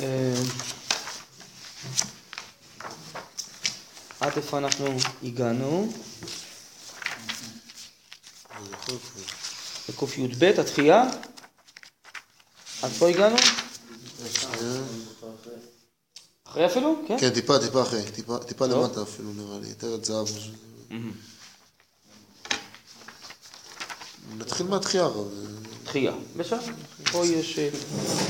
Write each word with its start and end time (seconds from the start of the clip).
אה, 0.00 0.34
עד 4.20 4.32
איפה 4.36 4.58
אנחנו 4.58 4.86
הגענו? 5.22 5.92
בקי"ב 9.88 10.44
התחייה? 10.60 11.02
עד 12.82 12.90
פה 12.98 13.08
הגענו? 13.08 13.36
אחרי 16.44 16.66
אפילו? 16.66 17.02
כן? 17.08 17.16
כן, 17.20 17.30
טיפה, 17.30 17.58
טיפה 17.58 17.82
אחרי, 17.82 18.02
טיפה- 18.12 18.38
טיפה 18.46 18.68
טוב. 18.68 18.84
למטה 18.84 19.02
אפילו 19.02 19.32
נראה 19.32 19.58
לי, 19.58 19.68
יותר 19.68 19.94
עד 19.94 20.04
זהב. 20.04 20.28
נתחיל 24.38 24.66
מהתחייה 24.66 25.02
הרב. 25.04 25.28
תחייה. 25.94 26.12
בסדר. 26.36 26.58
פה 27.12 27.26
יש 27.26 27.58
אה, 27.58 27.68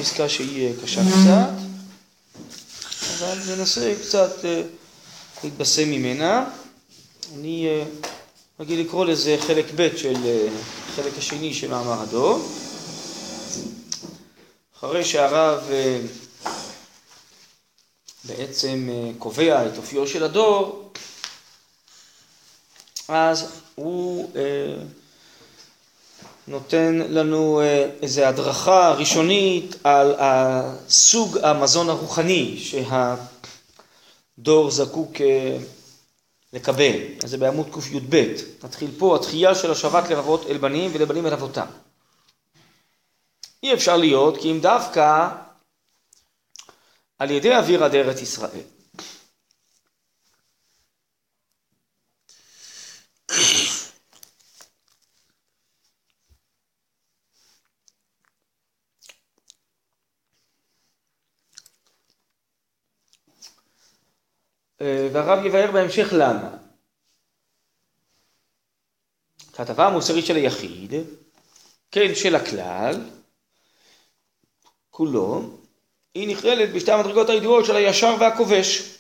פסקה 0.01 0.29
שהיא 0.29 0.67
אה, 0.67 0.73
קשה 0.83 1.01
קצת, 1.01 1.51
אבל 3.19 3.39
ננסה 3.57 3.95
קצת 4.03 4.45
אה, 4.45 4.63
להתבשם 5.45 5.91
ממנה. 5.91 6.45
אני 7.35 7.83
רגיל 8.61 8.81
לקרוא 8.81 9.05
לזה 9.05 9.37
חלק 9.41 9.65
ב' 9.77 9.97
של 9.97 10.15
חלק 10.97 11.19
השני 11.19 11.55
של 11.55 11.71
מאמר 11.71 12.03
הדור. 12.03 12.49
אחרי 14.79 15.05
שהרב 15.05 15.71
בעצם 18.25 18.89
קובע 19.19 19.67
את 19.67 19.77
אופיו 19.77 20.09
של 20.09 20.25
הדור, 20.25 20.93
אז 23.09 23.47
הוא 23.75 24.31
נותן 26.49 26.95
לנו 26.95 27.61
אה, 27.61 27.91
איזו 28.03 28.25
הדרכה 28.25 28.93
ראשונית 28.93 29.77
על 29.85 30.15
סוג 30.89 31.39
המזון 31.39 31.89
הרוחני 31.89 32.59
שהדור 32.59 34.71
זקוק 34.71 35.21
אה, 35.21 35.59
לקבל. 36.53 36.97
אז 37.25 37.31
זה 37.31 37.39
בעמוד 37.39 37.67
קי"ב. 37.75 38.35
נתחיל 38.65 38.91
פה, 38.99 39.17
התחייה 39.17 39.55
של 39.55 39.71
השבת 39.71 40.11
לבבות 40.11 40.47
אל 40.47 40.59
בנים 40.59 40.91
ולבנים 40.95 41.27
אל 41.27 41.33
אבותם. 41.33 41.67
אי 43.63 43.75
אפשר 43.75 43.97
להיות 43.97 44.41
כי 44.41 44.51
אם 44.51 44.61
דווקא 44.61 45.29
על 47.19 47.31
ידי 47.31 47.57
אוויר 47.57 47.85
עד 47.85 47.95
ארץ 47.95 48.23
ישראל. 48.23 48.61
והרב 65.13 65.45
יבאר 65.45 65.71
בהמשך 65.73 66.09
למה. 66.13 66.57
כתבה 69.53 69.87
המוסרית 69.87 70.27
של 70.27 70.37
היחיד, 70.37 70.95
כן 71.91 72.15
של 72.15 72.35
הכלל, 72.35 73.01
כולו, 74.91 75.43
היא 76.15 76.29
נכללת 76.29 76.73
בשתי 76.73 76.93
המדרגות 76.93 77.29
הידועות 77.29 77.65
של 77.65 77.77
הישר 77.77 78.17
והכובש. 78.21 78.99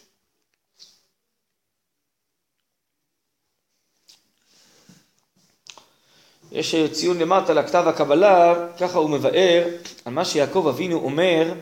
יש 6.52 6.74
אה, 6.74 6.88
ציון 6.92 7.18
למטה 7.18 7.54
לכתב 7.54 7.84
הקבלה, 7.86 8.54
ככה 8.80 8.98
הוא 8.98 9.10
מבאר 9.10 9.68
על 10.04 10.12
מה 10.12 10.24
שיעקב 10.24 10.66
אבינו 10.68 10.98
אומר 10.98 11.54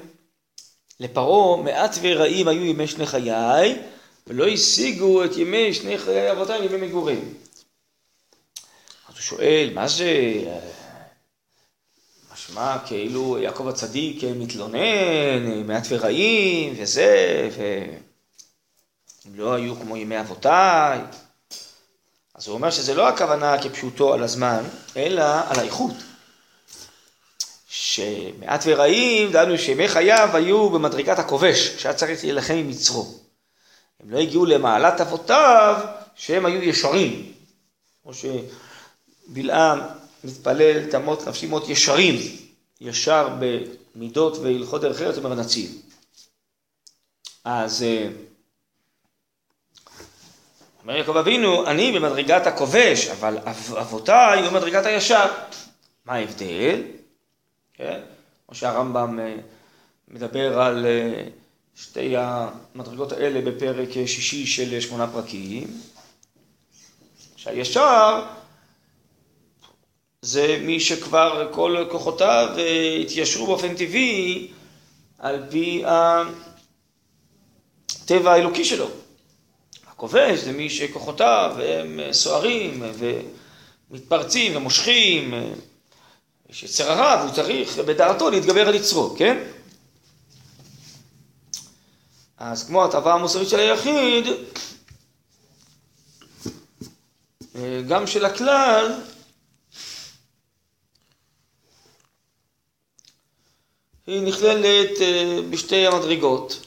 לפרעה, 1.00 1.62
מעט 1.62 1.96
ורעים 2.02 2.48
היו 2.48 2.64
ימי 2.64 2.86
שני 2.86 3.06
חיי, 3.06 3.82
ולא 4.26 4.48
השיגו 4.48 5.24
את 5.24 5.36
ימי 5.36 5.74
שני 5.74 5.98
חיי 5.98 6.32
אבותיי 6.32 6.64
ימי 6.64 6.86
מגורים. 6.86 7.34
אז 9.08 9.14
הוא 9.14 9.20
שואל, 9.20 9.70
מה 9.74 9.88
זה, 9.88 10.12
משמע 12.32 12.78
כאילו 12.86 13.38
יעקב 13.38 13.68
הצדיק 13.68 14.24
מתלונן, 14.24 15.66
מעט 15.66 15.86
ורעים, 15.88 16.74
וזה, 16.78 17.48
והם 17.56 19.34
לא 19.34 19.54
היו 19.54 19.76
כמו 19.76 19.96
ימי 19.96 20.20
אבותיי. 20.20 21.00
אז 22.34 22.46
הוא 22.46 22.54
אומר 22.54 22.70
שזה 22.70 22.94
לא 22.94 23.08
הכוונה 23.08 23.62
כפשוטו 23.62 24.14
על 24.14 24.22
הזמן, 24.22 24.64
אלא 24.96 25.24
על 25.48 25.58
האיכות. 25.58 25.94
שמעט 27.68 28.62
ורעים, 28.66 29.32
דהיינו 29.32 29.58
שימי 29.58 29.88
חייו 29.88 30.28
היו 30.34 30.70
במדרגת 30.70 31.18
הכובש, 31.18 31.68
שהיה 31.78 31.94
צריך 31.94 32.24
להילחם 32.24 32.54
עם 32.54 32.70
יצרו. 32.70 33.21
הם 34.02 34.10
לא 34.10 34.18
הגיעו 34.18 34.46
למעלת 34.46 35.00
אבותיו, 35.00 35.84
שהם 36.14 36.46
היו 36.46 36.62
ישרים. 36.62 37.32
כמו 38.02 38.12
שבלעם 38.14 39.80
מתפלל, 40.24 40.90
תמות 40.90 41.28
נפשי 41.28 41.46
מות 41.46 41.68
ישרים, 41.68 42.16
ישר 42.80 43.28
במידות 43.94 44.36
והלכות 44.38 44.80
דרך 44.80 45.02
ארץ, 45.02 45.16
אומר 45.18 45.32
הנציב. 45.32 45.82
אז 47.44 47.82
אה, 47.82 48.08
אומר 50.82 50.96
יעקב 50.96 51.16
אבינו, 51.16 51.66
אני 51.66 51.92
במדרגת 51.92 52.46
הכובש, 52.46 53.08
אבל 53.08 53.38
אב- 53.38 53.74
אבותיי 53.80 54.42
במדרגת 54.48 54.86
הישר. 54.86 55.26
מה 56.04 56.14
ההבדל? 56.14 56.82
כן? 57.74 58.00
כמו 58.46 58.54
שהרמב"ם 58.54 59.20
אה, 59.20 59.34
מדבר 60.08 60.60
על 60.60 60.86
אה, 60.86 61.24
שתי 61.76 62.14
המדרגות 62.16 63.12
האלה 63.12 63.40
בפרק 63.40 63.88
שישי 64.06 64.46
של 64.46 64.80
שמונה 64.80 65.06
פרקים, 65.06 65.80
שהישר 67.36 68.24
זה 70.22 70.58
מי 70.62 70.80
שכבר 70.80 71.48
כל 71.52 71.84
כוחותיו 71.90 72.48
התיישרו 73.02 73.46
באופן 73.46 73.74
טבעי 73.76 74.48
על 75.18 75.46
פי 75.50 75.82
הטבע 78.00 78.32
האלוקי 78.32 78.64
שלו. 78.64 78.88
הכובש 79.86 80.38
זה 80.38 80.52
מי 80.52 80.70
שכוחותיו 80.70 81.56
הם 81.58 82.00
סוערים 82.12 82.82
ומתפרצים 83.90 84.56
ומושכים, 84.56 85.34
יש 86.50 86.62
יצר 86.62 86.92
הרע 86.92 87.22
והוא 87.22 87.34
צריך 87.34 87.78
בדעתו 87.78 88.30
להתגבר 88.30 88.68
על 88.68 88.74
יצרו, 88.74 89.14
כן? 89.18 89.44
אז 92.44 92.66
כמו 92.66 92.84
הטבה 92.84 93.14
המוסרית 93.14 93.48
של 93.48 93.58
היחיד, 93.58 94.26
אה, 97.56 97.82
גם 97.88 98.06
של 98.06 98.24
הכלל, 98.24 99.00
היא 104.06 104.22
נכללת 104.22 105.00
אה, 105.00 105.38
בשתי 105.50 105.86
המדרגות. 105.86 106.66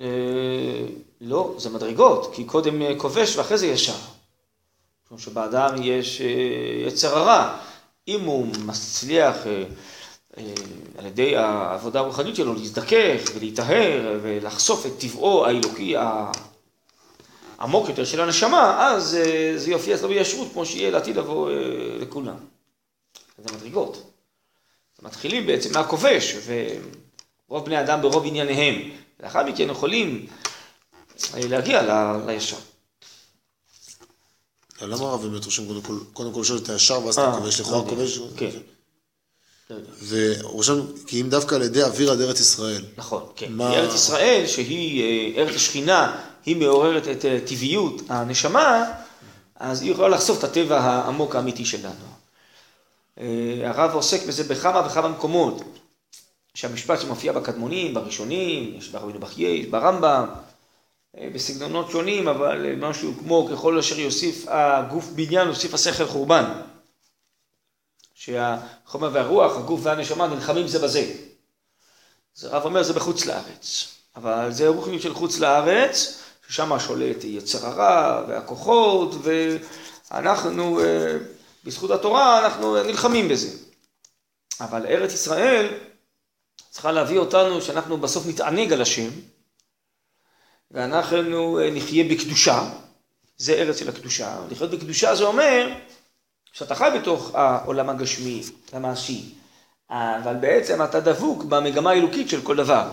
אה, 0.00 0.86
לא, 1.20 1.54
זה 1.58 1.70
מדרגות, 1.70 2.34
כי 2.34 2.44
קודם 2.44 2.98
כובש 2.98 3.36
ואחרי 3.36 3.58
זה 3.58 3.66
ישר. 3.66 3.98
משום 5.06 5.18
שבאדם 5.18 5.82
יש 5.82 6.20
יצר 6.86 7.18
הרע. 7.18 7.67
אם 8.08 8.20
הוא 8.20 8.46
מצליח 8.66 9.46
אה, 9.46 9.64
אה, 10.38 10.54
על 10.98 11.06
ידי 11.06 11.36
העבודה 11.36 11.98
הרוחנית 12.00 12.36
שלו 12.36 12.54
להזדכך 12.54 13.20
ולהיטהר 13.34 14.18
ולחשוף 14.22 14.86
את 14.86 14.92
טבעו 14.98 15.46
האלוקי 15.46 15.94
העמוק 17.58 17.88
יותר 17.88 18.04
של 18.04 18.20
הנשמה, 18.20 18.86
אז 18.86 19.14
אה, 19.14 19.52
זה 19.56 19.70
יופיע 19.70 19.94
אצלו 19.94 20.08
בישרות 20.08 20.48
כמו 20.52 20.66
שיהיה 20.66 20.90
לעתיד 20.90 21.16
לבוא 21.16 21.50
לכולם. 22.00 22.36
זה 23.38 23.54
מדרגות. 23.56 24.10
מתחילים 25.02 25.46
בעצם 25.46 25.72
מהכובש, 25.74 26.36
ורוב 27.48 27.64
בני 27.64 27.80
אדם 27.80 28.02
ברוב 28.02 28.26
ענייניהם. 28.26 28.90
לאחר 29.22 29.44
מכן 29.44 29.70
יכולים 29.70 30.26
להגיע 31.34 31.82
לישר. 32.26 32.56
למה 34.82 35.04
הרב 35.06 35.22
באמת 35.26 35.44
רושם 35.44 35.66
קודם 35.66 35.82
כל, 35.82 35.98
קודם 36.12 36.32
כל 36.32 36.44
שואל 36.44 36.58
את 36.58 36.68
הישר 36.68 37.00
ואז 37.06 37.18
אה, 37.18 37.28
אתה 37.28 37.38
כובש, 37.38 37.60
לא 37.60 37.66
לכאורה. 37.66 37.88
כובש? 37.90 38.18
כן. 38.36 38.50
לא 39.70 39.74
יודע. 39.74 39.90
והוא 39.98 40.50
רושם, 40.52 40.80
כי 41.06 41.20
אם 41.20 41.28
דווקא 41.30 41.54
על 41.54 41.62
ידי 41.62 41.82
אוויר 41.82 42.12
עד 42.12 42.20
ארץ 42.20 42.40
ישראל. 42.40 42.84
נכון, 42.96 43.22
כן. 43.36 43.52
מה- 43.52 43.74
ארץ 43.74 43.94
ישראל, 43.94 44.44
שהיא 44.46 45.02
אה, 45.36 45.42
ארץ 45.42 45.54
השכינה, 45.56 46.16
היא 46.46 46.56
מעוררת 46.56 47.08
את 47.08 47.24
אה, 47.24 47.38
טבעיות 47.46 48.02
הנשמה, 48.08 48.84
אז 49.56 49.82
היא 49.82 49.90
יכולה 49.92 50.08
לחשוף 50.08 50.38
את 50.38 50.44
הטבע 50.44 50.80
העמוק 50.80 51.36
האמיתי 51.36 51.64
שלנו. 51.64 51.94
אה, 53.20 53.24
הרב 53.64 53.94
עוסק 53.94 54.26
בזה 54.26 54.44
בכמה 54.44 54.86
וכמה 54.86 55.08
מקומות, 55.08 55.62
שהמשפט 56.54 57.00
שמופיע 57.00 57.32
בקדמונים, 57.32 57.94
בראשונים, 57.94 58.74
יש 58.78 58.88
ברבינו 58.88 59.18
בחייה, 59.20 59.50
יש 59.50 59.66
ברמב"ם, 59.66 60.26
אה, 60.28 60.47
בסגנונות 61.34 61.90
שונים, 61.90 62.28
אבל 62.28 62.66
אה, 62.66 62.76
משהו 62.76 63.12
כמו 63.18 63.48
ככל 63.52 63.78
אשר 63.78 63.98
יוסיף 63.98 64.44
הגוף 64.48 65.08
בניין, 65.08 65.48
יוסיף 65.48 65.74
השכל 65.74 66.06
חורבן. 66.06 66.60
שהחומר 68.14 69.10
והרוח, 69.12 69.56
הגוף 69.56 69.80
והנשמה 69.82 70.26
נלחמים 70.26 70.68
זה 70.68 70.78
בזה. 70.78 71.12
אז 72.36 72.44
הרב 72.44 72.64
אומר 72.64 72.82
זה 72.82 72.92
בחוץ 72.92 73.26
לארץ, 73.26 73.88
אבל 74.16 74.52
זה 74.52 74.68
רוחניות 74.68 75.02
של 75.02 75.14
חוץ 75.14 75.38
לארץ, 75.38 76.22
ששם 76.48 76.78
שולט 76.78 77.24
יצר 77.24 77.66
הרע 77.66 78.24
והכוחות, 78.28 79.14
ואנחנו, 80.10 80.80
אה, 80.80 81.16
בזכות 81.64 81.90
התורה, 81.90 82.44
אנחנו 82.44 82.82
נלחמים 82.82 83.28
בזה. 83.28 83.48
אבל 84.60 84.86
ארץ 84.86 85.12
ישראל 85.12 85.66
צריכה 86.70 86.92
להביא 86.92 87.18
אותנו 87.18 87.62
שאנחנו 87.62 87.96
בסוף 87.96 88.26
נתענג 88.26 88.72
על 88.72 88.82
השם, 88.82 89.08
ואנחנו 90.70 91.58
אה, 91.58 91.70
נחיה 91.70 92.04
בקדושה, 92.04 92.62
זה 93.36 93.52
ארץ 93.52 93.78
של 93.78 93.88
הקדושה. 93.88 94.36
לחיות 94.50 94.70
בקדושה 94.70 95.14
זה 95.14 95.24
אומר 95.24 95.68
שאתה 96.52 96.74
חי 96.74 96.88
בתוך 97.00 97.34
העולם 97.34 97.88
הגשמי, 97.90 98.42
המעשי, 98.72 99.24
אבל 99.90 100.34
בעצם 100.34 100.82
אתה 100.82 101.00
דבוק 101.00 101.44
במגמה 101.44 101.90
האלוקית 101.90 102.28
של 102.28 102.42
כל 102.42 102.56
דבר. 102.56 102.88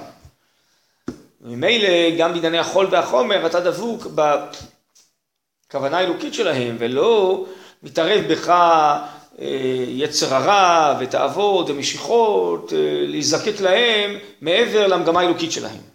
ממילא 1.42 2.18
גם 2.18 2.34
בענייני 2.34 2.58
החול 2.58 2.88
והחומר 2.92 3.46
אתה 3.46 3.60
דבוק 3.60 4.08
בכוונה 5.68 5.98
האלוקית 5.98 6.34
שלהם 6.34 6.76
ולא 6.80 7.46
מתערב 7.84 8.26
בך 8.32 8.50
אה, 8.50 9.86
יצר 9.88 10.36
הרע 10.36 10.98
ותאוות 11.00 11.70
ומשיכות, 11.70 12.74
אה, 12.74 12.78
להיזקק 13.08 13.60
להם 13.60 14.18
מעבר 14.42 14.88
למגמה 14.88 15.20
האלוקית 15.20 15.52
שלהם. 15.52 15.95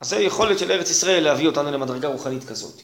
אז 0.00 0.08
זה 0.08 0.16
יכולת 0.16 0.58
של 0.58 0.72
ארץ 0.72 0.90
ישראל 0.90 1.24
להביא 1.24 1.46
אותנו 1.46 1.70
למדרגה 1.70 2.08
רוחנית 2.08 2.44
כזאת. 2.44 2.82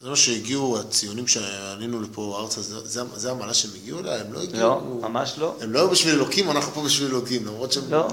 זה 0.00 0.08
מה 0.08 0.16
שהגיעו 0.16 0.80
הציונים 0.80 1.26
שעלינו 1.26 2.00
לפה 2.00 2.38
ארצה, 2.40 2.60
זה, 2.62 3.02
זה, 3.14 3.30
המעלה 3.30 3.54
שהם 3.54 3.70
הגיעו 3.74 4.00
אליה? 4.00 4.20
הם 4.20 4.32
לא 4.32 4.42
הגיעו... 4.42 4.60
לא, 4.60 4.80
ממש 4.80 5.34
לא. 5.38 5.56
הם 5.60 5.72
לא 5.72 5.78
היו 5.78 5.90
בשביל 5.90 6.14
אלוקים, 6.14 6.50
אנחנו 6.50 6.72
פה 6.72 6.82
בשביל 6.82 7.08
אלוקים, 7.08 7.46
למרות 7.46 7.72
שהם... 7.72 7.90
לא. 7.90 8.08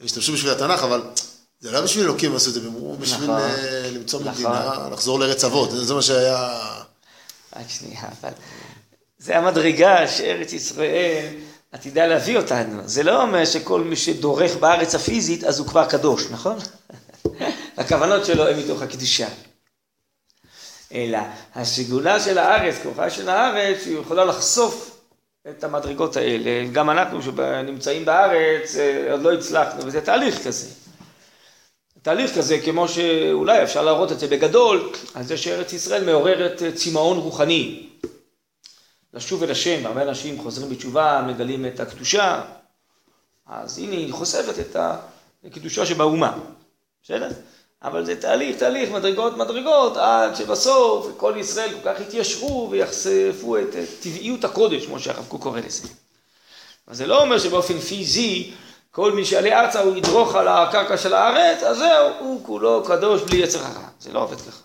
הם 0.00 0.06
השתמשו 0.06 0.32
בשביל 0.32 0.52
התנ"ך, 0.52 0.82
אבל 0.82 1.02
זה 1.60 1.70
לא 1.70 1.80
בשביל 1.80 2.04
אלוקים 2.04 2.36
עשו 2.36 2.48
את 2.48 2.54
זה, 2.54 2.60
הם 2.60 2.66
אמרו 2.66 2.96
בשביל 2.96 3.30
נכון. 3.30 3.40
אה, 3.40 3.90
למצוא 3.90 4.20
נכון. 4.20 4.32
מדינה, 4.32 4.88
לחזור 4.92 5.20
לארץ 5.20 5.44
אבות, 5.44 5.70
זה 5.70 5.94
מה 5.94 6.02
שהיה... 6.02 6.60
רק 7.56 7.68
שנייה, 7.68 8.02
אבל 8.20 8.30
זה 9.18 9.38
המדרגה 9.38 10.08
שארץ 10.08 10.52
ישראל 10.52 11.34
עתידה 11.76 12.06
להביא 12.06 12.36
אותנו. 12.36 12.82
זה 12.84 13.02
לא 13.02 13.22
אומר 13.22 13.44
שכל 13.44 13.80
מי 13.80 13.96
שדורך 13.96 14.56
בארץ 14.56 14.94
הפיזית 14.94 15.44
אז 15.44 15.58
הוא 15.58 15.66
כבר 15.66 15.84
קדוש, 15.84 16.30
נכון? 16.30 16.58
הכוונות 17.78 18.24
שלו 18.24 18.48
הן 18.48 18.58
מתוך 18.58 18.82
הקדושה. 18.82 19.26
אלא 20.94 21.18
הסגולה 21.54 22.20
של 22.20 22.38
הארץ, 22.38 22.74
כוחה 22.82 23.10
של 23.10 23.28
הארץ, 23.28 23.86
היא 23.86 23.98
יכולה 23.98 24.24
לחשוף 24.24 25.00
את 25.48 25.64
המדרגות 25.64 26.16
האלה. 26.16 26.68
גם 26.72 26.90
אנחנו 26.90 27.22
שנמצאים 27.22 28.04
בארץ 28.04 28.76
אה, 28.76 29.12
עוד 29.12 29.22
לא 29.22 29.32
הצלחנו, 29.32 29.86
וזה 29.86 30.00
תהליך 30.00 30.46
כזה. 30.46 30.68
תהליך 32.02 32.34
כזה, 32.34 32.58
כמו 32.64 32.88
שאולי 32.88 33.62
אפשר 33.62 33.82
להראות 33.82 34.12
את 34.12 34.18
זה 34.18 34.26
בגדול, 34.26 34.92
על 35.14 35.22
זה 35.22 35.36
שארץ 35.36 35.72
ישראל 35.72 36.04
מעוררת 36.04 36.62
אה, 36.62 36.72
צמאון 36.72 37.18
רוחני. 37.18 37.88
לשוב 39.14 39.42
אל 39.42 39.50
השם, 39.50 39.86
הרבה 39.86 40.02
אנשים 40.02 40.42
חוזרים 40.42 40.70
בתשובה, 40.70 41.24
מגלים 41.26 41.66
את 41.66 41.80
הקדושה, 41.80 42.42
אז 43.46 43.78
הנה 43.78 43.92
היא 43.92 44.12
חושפת 44.12 44.58
את 44.58 44.76
הקדושה 45.44 45.86
שבאומה, 45.86 46.38
בסדר? 47.02 47.28
אבל 47.82 48.04
זה 48.04 48.20
תהליך, 48.20 48.58
תהליך, 48.58 48.90
מדרגות, 48.90 49.36
מדרגות, 49.36 49.96
עד 49.96 50.36
שבסוף 50.36 51.06
כל 51.16 51.34
ישראל 51.36 51.70
כל 51.70 51.94
כך 51.94 52.00
יתיישרו 52.00 52.68
ויחשפו 52.70 53.58
את 53.58 53.76
טבעיות 54.00 54.44
הקודש, 54.44 54.86
כמו 54.86 55.00
שהרב 55.00 55.24
קוק 55.28 55.42
קורא 55.42 55.60
לזה. 55.60 55.88
אבל 56.88 56.96
זה 56.96 57.06
לא 57.06 57.22
אומר 57.22 57.38
שבאופן 57.38 57.78
פיזי, 57.78 58.52
כל 58.90 59.12
מי 59.12 59.24
שיעלה 59.24 59.60
ארצה 59.60 59.80
הוא 59.80 59.96
ידרוך 59.96 60.34
על 60.34 60.48
הקרקע 60.48 60.96
של 60.96 61.14
הארץ, 61.14 61.62
אז 61.62 61.76
זהו, 61.76 62.08
הוא 62.18 62.44
כולו 62.44 62.84
קדוש 62.86 63.22
בלי 63.22 63.36
יצר 63.36 63.58
הרע. 63.58 63.88
זה 64.00 64.12
לא 64.12 64.22
עובד 64.22 64.40
ככה. 64.40 64.62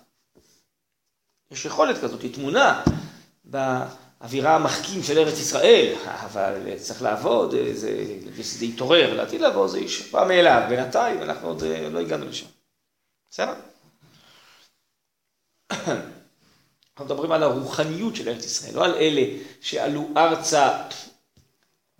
יש 1.51 1.65
יכולת 1.65 2.01
כזאת, 2.01 2.21
היא 2.21 2.33
תמונה 2.33 2.83
באווירה 4.21 4.55
המחכים 4.55 5.03
של 5.03 5.17
ארץ 5.17 5.39
ישראל, 5.39 5.95
אבל 6.05 6.77
צריך 6.77 7.01
לעבוד, 7.01 7.55
זה, 7.73 8.05
זה 8.41 8.65
יתעורר, 8.65 9.13
לעתיד 9.13 9.41
לעבוד, 9.41 9.69
זה 9.69 9.79
ישפע 9.79 10.25
מאליו, 10.25 10.61
בינתיים 10.69 11.21
אנחנו 11.21 11.47
עוד 11.47 11.63
לא 11.91 11.99
הגענו 11.99 12.25
לשם. 12.25 12.45
בסדר? 13.29 13.53
אנחנו 15.71 17.05
מדברים 17.05 17.31
על 17.31 17.43
הרוחניות 17.43 18.15
של 18.15 18.29
ארץ 18.29 18.45
ישראל, 18.45 18.75
לא 18.75 18.85
על 18.85 18.93
אלה 18.93 19.21
שעלו 19.61 20.09
ארצה 20.17 20.69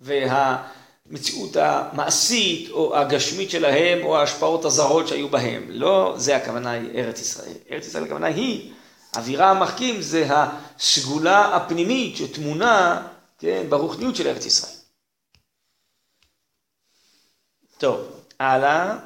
והמציאות 0.00 1.56
המעשית 1.56 2.70
או 2.70 2.96
הגשמית 2.96 3.50
שלהם 3.50 4.04
או 4.04 4.18
ההשפעות 4.18 4.64
הזרות 4.64 5.08
שהיו 5.08 5.28
בהם. 5.28 5.66
לא 5.68 6.14
זה 6.16 6.36
הכוונה 6.36 6.70
היא 6.70 6.90
ארץ 6.94 7.20
ישראל. 7.20 7.54
ארץ 7.70 7.86
ישראל 7.86 8.04
הכוונה 8.04 8.26
היא, 8.26 8.72
אווירה 9.16 9.50
המחכים 9.50 10.02
זה 10.02 10.26
הסגולה 10.30 11.56
הפנימית 11.56 12.16
שטמונה 12.16 13.06
כן, 13.38 13.66
ברוחניות 13.68 14.16
של 14.16 14.26
ארץ 14.26 14.46
ישראל. 14.46 14.72
טוב, 17.78 18.20
הלאה. 18.40 18.96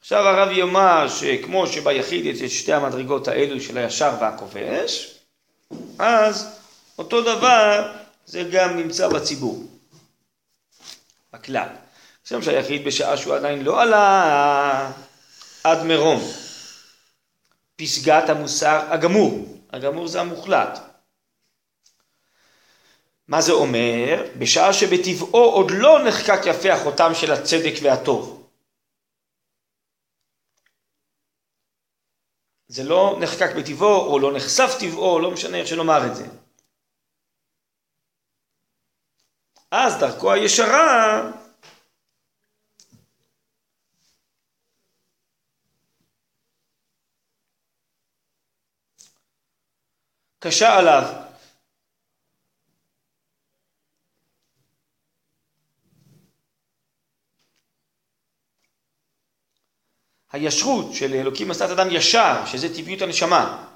עכשיו 0.00 0.28
הרב 0.28 0.52
יאמר 0.52 1.08
שכמו 1.08 1.66
שביחיד 1.66 2.24
יש 2.24 2.42
את 2.42 2.50
שתי 2.50 2.72
המדרגות 2.72 3.28
האלו 3.28 3.60
של 3.60 3.78
הישר 3.78 4.12
והכובש, 4.20 5.18
אז 5.98 6.60
אותו 6.98 7.22
דבר 7.22 7.92
זה 8.26 8.48
גם 8.52 8.76
נמצא 8.76 9.08
בציבור, 9.08 9.66
בכלל. 11.32 11.68
עכשיו 12.22 12.42
שהיחיד 12.42 12.84
בשעה 12.84 13.16
שהוא 13.16 13.34
עדיין 13.34 13.62
לא 13.62 13.82
עלה 13.82 14.92
עד 15.64 15.82
מרום, 15.82 16.20
פסגת 17.76 18.28
המוסר 18.28 18.92
הגמור, 18.92 19.58
הגמור 19.70 20.08
זה 20.08 20.20
המוחלט. 20.20 20.78
מה 23.28 23.40
זה 23.40 23.52
אומר? 23.52 24.24
בשעה 24.38 24.72
שבטבעו 24.72 25.44
עוד 25.44 25.70
לא 25.70 25.98
נחקק 26.08 26.40
יפה 26.46 26.72
החותם 26.72 27.10
של 27.14 27.32
הצדק 27.32 27.74
והטוב. 27.82 28.50
זה 32.68 32.82
לא 32.84 33.16
נחקק 33.20 33.56
בטבעו, 33.58 34.12
או 34.12 34.18
לא 34.18 34.36
נחשף 34.36 34.70
טבעו, 34.80 35.20
לא 35.20 35.30
משנה 35.30 35.56
איך 35.58 35.66
שנאמר 35.66 36.06
את 36.06 36.16
זה. 36.16 36.26
אז 39.70 39.94
דרכו 40.00 40.32
הישרה 40.32 41.22
קשה 50.44 50.78
עליו. 50.78 51.02
הישרות 60.32 60.94
של 60.94 61.14
אלוקים 61.14 61.50
עשה 61.50 61.64
את 61.64 61.70
אדם 61.70 61.88
ישר, 61.90 62.46
שזה 62.46 62.76
טבעיות 62.76 63.02
הנשמה. 63.02 63.66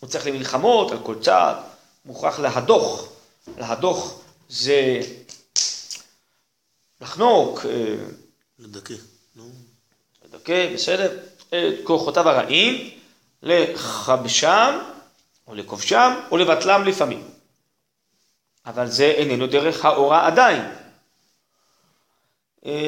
הוא 0.00 0.10
צריך 0.10 0.26
למלחמות 0.26 0.92
על 0.92 0.98
כל 1.02 1.22
צעד, 1.22 1.56
מוכרח 2.04 2.38
להדוך. 2.38 3.12
להדוך 3.58 4.20
זה 4.48 5.00
לחנוק, 7.00 7.66
אה, 7.66 7.96
לדכא. 8.58 8.94
לדכא, 10.24 10.74
בסדר, 10.74 11.18
את 11.48 11.84
כוחותיו 11.84 12.28
הרעים, 12.28 13.03
לכבשם, 13.44 14.78
או 15.46 15.54
לכובשם, 15.54 16.12
או 16.30 16.36
לבטלם 16.36 16.84
לפעמים. 16.84 17.30
אבל 18.66 18.86
זה 18.86 19.04
איננו 19.04 19.46
דרך 19.46 19.84
האורה 19.84 20.26
עדיין. 20.26 20.62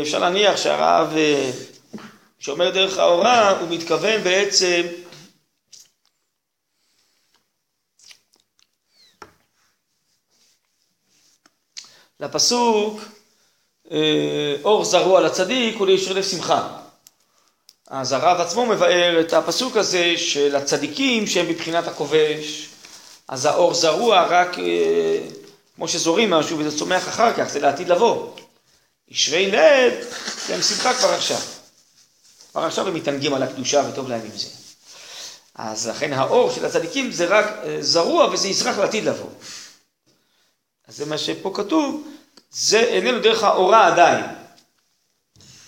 אפשר 0.03 0.19
להניח 0.19 0.57
שהרב 0.57 1.13
שאומר 2.39 2.71
דרך 2.71 2.99
האורה, 2.99 3.51
הוא 3.51 3.69
מתכוון 3.71 4.25
בעצם 4.25 4.83
לפסוק 12.21 13.01
אור 14.65 14.85
זרוע 14.85 15.21
לצדיק 15.21 15.81
ולישר 15.81 16.13
לב 16.13 16.23
שמחה. 16.23 16.76
אז 17.91 18.13
הרב 18.13 18.41
עצמו 18.41 18.67
מבאר 18.67 19.21
את 19.21 19.33
הפסוק 19.33 19.77
הזה 19.77 20.15
של 20.17 20.57
הצדיקים 20.57 21.27
שהם 21.27 21.49
מבחינת 21.49 21.89
הכובש, 21.89 22.69
אז 23.29 23.45
האור 23.45 23.75
זרוע 23.75 24.27
רק 24.29 24.57
כמו 25.77 25.89
שזורים 25.89 26.31
משהו 26.31 26.59
וזה 26.59 26.79
צומח 26.79 27.09
אחר 27.09 27.33
כך, 27.33 27.49
זה 27.49 27.61
לעתיד 27.61 27.89
לבוא. 27.89 28.33
ישרי 29.09 29.51
לב, 29.51 29.93
הם 30.49 30.63
שמחה 30.63 30.95
כבר 30.95 31.09
עכשיו. 31.09 31.41
כבר 32.53 32.65
עכשיו 32.65 32.89
הם 32.89 32.95
מתענגים 32.95 33.35
על 33.35 33.43
הקדושה 33.43 33.83
וטוב 33.89 34.09
להם 34.09 34.21
עם 34.21 34.37
זה. 34.39 34.49
אז 35.55 35.89
לכן 35.89 36.13
האור 36.13 36.51
של 36.51 36.67
הצדיקים 36.67 37.13
זה 37.13 37.27
רק 37.27 37.47
אה, 37.65 37.77
זרוע 37.81 38.27
וזה 38.33 38.49
יזרח 38.49 38.79
לעתיד 38.79 39.05
לבוא. 39.05 39.31
אז 40.89 40.97
זה 40.97 41.07
מה 41.07 41.19
שפה 41.19 41.53
כתוב, 41.55 42.09
זה 42.51 42.81
איננו 42.81 43.21
דרך 43.21 43.43
האורה 43.43 43.87
עדיין. 43.87 44.25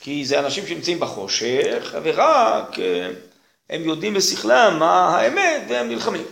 כי 0.01 0.25
זה 0.25 0.39
אנשים 0.39 0.67
שנמצאים 0.67 1.01
בחושך, 1.01 1.95
ורק 2.03 2.79
אה, 2.79 3.11
הם 3.71 3.85
יודעים 3.85 4.15
בשכלם 4.15 4.79
מה 4.79 5.17
האמת 5.17 5.63
והם 5.69 5.89
נלחמים. 5.89 6.25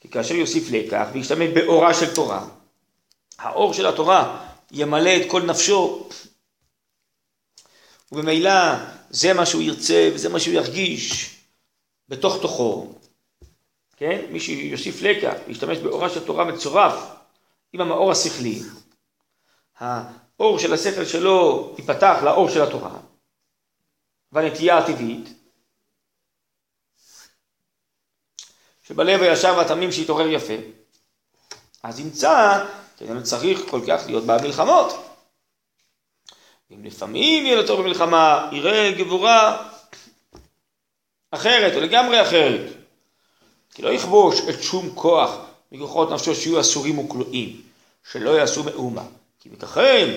כי 0.00 0.08
כאשר 0.08 0.34
יוסיף 0.34 0.70
לקח 0.70 1.08
וישתמש 1.12 1.48
באורה 1.54 1.94
של 1.94 2.14
תורה, 2.14 2.46
האור 3.38 3.74
של 3.74 3.86
התורה 3.86 4.48
ימלא 4.70 5.16
את 5.16 5.30
כל 5.30 5.42
נפשו, 5.42 6.08
וממילא 8.12 8.52
זה 9.10 9.32
מה 9.32 9.46
שהוא 9.46 9.62
ירצה 9.62 10.10
וזה 10.14 10.28
מה 10.28 10.40
שהוא 10.40 10.54
ירגיש 10.54 11.36
בתוך 12.08 12.42
תוכו. 12.42 12.92
כן? 13.96 14.20
מי 14.30 14.40
שיוסיף 14.40 15.02
לקח 15.02 15.34
וישתמש 15.46 15.78
באורה 15.78 16.10
של 16.10 16.24
תורה 16.24 16.44
מצורף 16.44 16.94
עם 17.72 17.80
המאור 17.80 18.12
השכלי, 18.12 18.62
האור 20.42 20.58
של 20.58 20.72
השכל 20.72 21.04
שלו 21.04 21.74
ייפתח 21.78 22.16
לאור 22.24 22.48
של 22.48 22.62
התורה, 22.62 22.98
והנטייה 24.32 24.78
הטבעית, 24.78 25.28
שבלב 28.82 29.22
הישר 29.22 29.54
והתמים 29.56 29.92
שיתעורר 29.92 30.26
יפה, 30.26 30.52
אז 31.82 32.00
ימצא 32.00 32.64
שאיננו 32.98 33.22
צריך 33.22 33.60
כל 33.70 33.80
כך 33.86 34.02
להיות 34.06 34.24
במלחמות. 34.24 34.92
אם 36.70 36.84
לפעמים 36.84 37.46
יהיה 37.46 37.56
לו 37.56 37.66
טוב 37.66 37.80
במלחמה, 37.80 38.50
יראה 38.52 38.92
גבורה 38.98 39.68
אחרת 41.30 41.74
או 41.74 41.80
לגמרי 41.80 42.22
אחרת. 42.22 42.72
כי 43.74 43.82
לא 43.82 43.88
יכבוש 43.88 44.40
את 44.48 44.62
שום 44.62 44.90
כוח 44.94 45.36
מכוחות 45.72 46.10
נפשו 46.10 46.34
שיהיו 46.34 46.60
אסורים 46.60 46.98
וכלואים, 46.98 47.62
שלא 48.12 48.30
יעשו 48.30 48.64
מאומה. 48.64 49.21
כי 49.42 49.48
בככם 49.48 50.08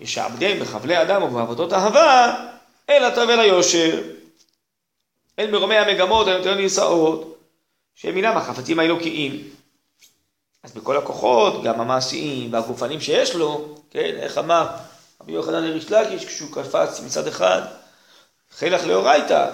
ישעבדם 0.00 0.60
בחבלי 0.60 1.02
אדם 1.02 1.22
ובעבודות 1.22 1.72
אהבה, 1.72 2.34
אל 2.90 3.04
הטוב 3.04 3.30
אל 3.30 3.40
היושר. 3.40 4.00
אל 5.38 5.50
מרומי 5.50 5.76
המגמות 5.76 6.26
נישאות, 6.56 7.38
שהם 7.94 8.16
אינם 8.16 8.36
החפצים 8.36 8.78
האלוקיים. 8.78 9.48
אז 10.62 10.72
בכל 10.72 10.96
הכוחות, 10.96 11.62
גם 11.62 11.80
המעשיים 11.80 12.52
והגופנים 12.52 13.00
שיש 13.00 13.34
לו, 13.34 13.74
כן, 13.90 14.16
איך 14.18 14.38
אמר 14.38 14.66
רבי 15.20 15.32
יוחנן 15.32 15.64
אריש 15.64 15.90
לקיש 15.90 16.24
כשהוא 16.24 16.52
קפץ 16.52 17.00
מצד 17.00 17.26
אחד, 17.26 17.62
חילך 18.50 18.84
לאורייתא, 18.84 19.50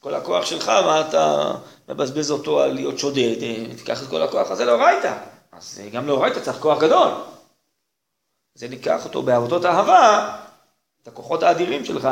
כל 0.00 0.14
הכוח 0.14 0.46
שלך, 0.46 0.68
מה 0.68 1.00
אתה 1.08 1.52
מבזבז 1.88 2.30
אותו 2.30 2.60
על 2.60 2.72
להיות 2.72 2.98
שודד, 2.98 3.34
תיקח 3.76 4.02
את 4.02 4.08
כל 4.08 4.22
הכוח 4.22 4.50
הזה 4.50 4.64
לאורייתא. 4.64 5.18
אז 5.52 5.80
גם 5.92 6.06
לאורייתא 6.06 6.40
צריך 6.40 6.58
כוח 6.58 6.78
גדול. 6.80 7.10
זה 8.58 8.68
ניקח 8.68 9.04
אותו 9.04 9.22
בעבודות 9.22 9.64
אהבה, 9.64 10.36
את 11.02 11.08
הכוחות 11.08 11.42
האדירים 11.42 11.84
שלך, 11.84 12.08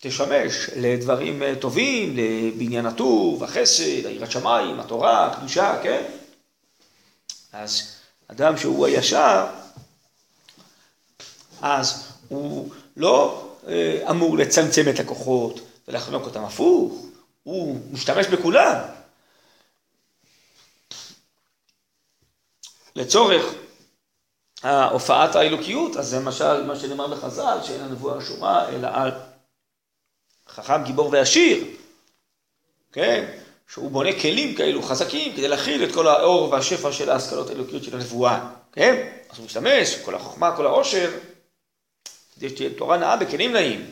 תשמש 0.00 0.70
לדברים 0.76 1.42
טובים, 1.60 2.16
לבניין 2.16 2.86
הטוב, 2.86 3.44
החסד, 3.44 4.06
היראת 4.06 4.30
שמיים, 4.30 4.80
התורה, 4.80 5.26
הקדושה, 5.26 5.80
כן? 5.82 6.02
אז 7.52 7.96
אדם 8.28 8.56
שהוא 8.56 8.86
הישר, 8.86 9.46
אז 11.62 12.12
הוא 12.28 12.70
לא 12.96 13.48
אה, 13.68 14.10
אמור 14.10 14.38
לצמצם 14.38 14.82
את 14.94 15.00
הכוחות 15.00 15.60
ולחנוק 15.88 16.24
אותם 16.24 16.44
הפוך, 16.44 17.06
הוא 17.42 17.80
משתמש 17.92 18.26
בכולם. 18.26 18.76
לצורך 22.96 23.54
הופעת 24.64 25.36
האלוקיות, 25.36 25.96
אז 25.96 26.08
זה 26.08 26.16
למשל 26.16 26.66
מה 26.66 26.76
שנאמר 26.76 27.06
בחז"ל, 27.06 27.58
שאין 27.64 27.80
הנבואה 27.80 28.20
שורה 28.20 28.68
אלא 28.68 28.88
על 28.92 29.10
חכם, 30.48 30.84
גיבור 30.84 31.08
ועשיר, 31.12 31.64
כן? 32.92 33.38
שהוא 33.68 33.90
בונה 33.90 34.20
כלים 34.20 34.54
כאלו 34.54 34.82
חזקים 34.82 35.32
כדי 35.32 35.48
להכיל 35.48 35.84
את 35.84 35.94
כל 35.94 36.06
האור 36.06 36.50
והשפע 36.50 36.92
של 36.92 37.10
ההשכלות 37.10 37.50
האלוקיות 37.50 37.84
של 37.84 37.94
הנבואה, 37.96 38.50
כן? 38.72 39.08
אז 39.30 39.38
הוא 39.38 39.46
משתמש, 39.46 39.94
כל 40.04 40.14
החוכמה, 40.14 40.56
כל 40.56 40.66
העושר, 40.66 41.10
כדי 42.34 42.48
שתהיה 42.48 42.70
תורה 42.78 42.96
נאה 42.96 43.16
בכלים 43.16 43.52
נאים. 43.52 43.90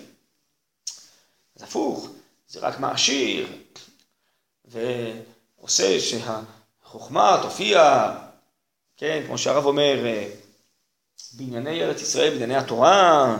אז 1.56 1.62
הפוך, 1.62 2.08
זה 2.48 2.60
רק 2.60 2.80
מעשיר, 2.80 3.46
ועושה 4.64 6.00
שהחוכמה 6.00 7.38
תופיע, 7.42 8.10
כן, 8.96 9.22
כמו 9.26 9.38
שהרב 9.38 9.66
אומר, 9.66 9.98
בענייני 11.32 11.82
ארץ 11.82 12.02
ישראל, 12.02 12.30
בענייני 12.30 12.56
התורה, 12.56 13.36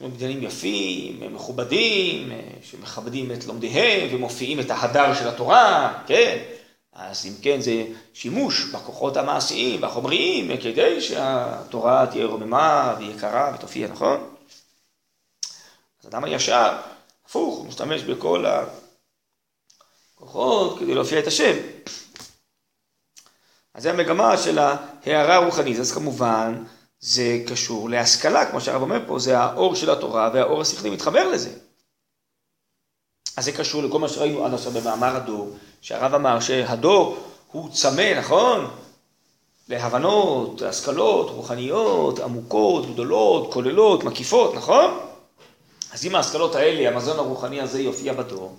בניינים 0.00 0.42
יפים, 0.42 1.34
מכובדים, 1.34 2.32
שמכבדים 2.62 3.32
את 3.32 3.44
לומדיהם 3.44 4.14
ומופיעים 4.14 4.60
את 4.60 4.70
ההדר 4.70 5.14
של 5.14 5.28
התורה, 5.28 6.02
כן? 6.06 6.38
אז 6.92 7.26
אם 7.26 7.32
כן 7.42 7.60
זה 7.60 7.84
שימוש 8.14 8.64
בכוחות 8.64 9.16
המעשיים 9.16 9.82
והחומריים 9.82 10.56
כדי 10.56 11.00
שהתורה 11.00 12.06
תהיה 12.10 12.26
רוממה 12.26 12.96
ויקרה 12.98 13.52
ותופיע, 13.54 13.88
נכון? 13.88 14.34
אז 16.02 16.08
אדם 16.08 16.24
הישר, 16.24 16.76
הפוך, 17.26 17.58
הוא 17.58 17.66
משתמש 17.66 18.02
בכל 18.02 18.44
הכוחות 20.16 20.78
כדי 20.78 20.94
להופיע 20.94 21.18
את 21.18 21.26
השם. 21.26 21.56
אז 23.74 23.82
זה 23.82 23.90
המגמה 23.90 24.38
של 24.38 24.58
ההערה 24.58 25.34
הרוחנית. 25.34 25.78
אז 25.78 25.92
כמובן, 25.92 26.64
זה 27.06 27.38
קשור 27.46 27.90
להשכלה, 27.90 28.50
כמו 28.50 28.60
שהרב 28.60 28.82
אומר 28.82 28.98
פה, 29.06 29.18
זה 29.18 29.38
האור 29.38 29.74
של 29.74 29.90
התורה 29.90 30.30
והאור 30.34 30.60
השכלי 30.60 30.90
מתחבר 30.90 31.28
לזה. 31.28 31.50
אז 33.36 33.44
זה 33.44 33.52
קשור 33.52 33.82
לכל 33.82 33.98
מה 33.98 34.08
שראינו 34.08 34.44
עד 34.44 34.54
עכשיו 34.54 34.72
במאמר 34.72 35.16
הדור, 35.16 35.56
שהרב 35.80 36.14
אמר 36.14 36.40
שהדור 36.40 37.16
הוא 37.52 37.70
צמא, 37.72 38.18
נכון? 38.18 38.70
להבנות, 39.68 40.62
השכלות 40.62 41.30
רוחניות, 41.30 42.18
עמוקות, 42.18 42.92
גדולות, 42.92 43.52
כוללות, 43.52 44.04
מקיפות, 44.04 44.54
נכון? 44.54 45.00
אז 45.92 46.06
אם 46.06 46.14
ההשכלות 46.14 46.54
האלה, 46.54 46.88
המזון 46.88 47.18
הרוחני 47.18 47.60
הזה 47.60 47.82
יופיע 47.82 48.12
בדור, 48.12 48.56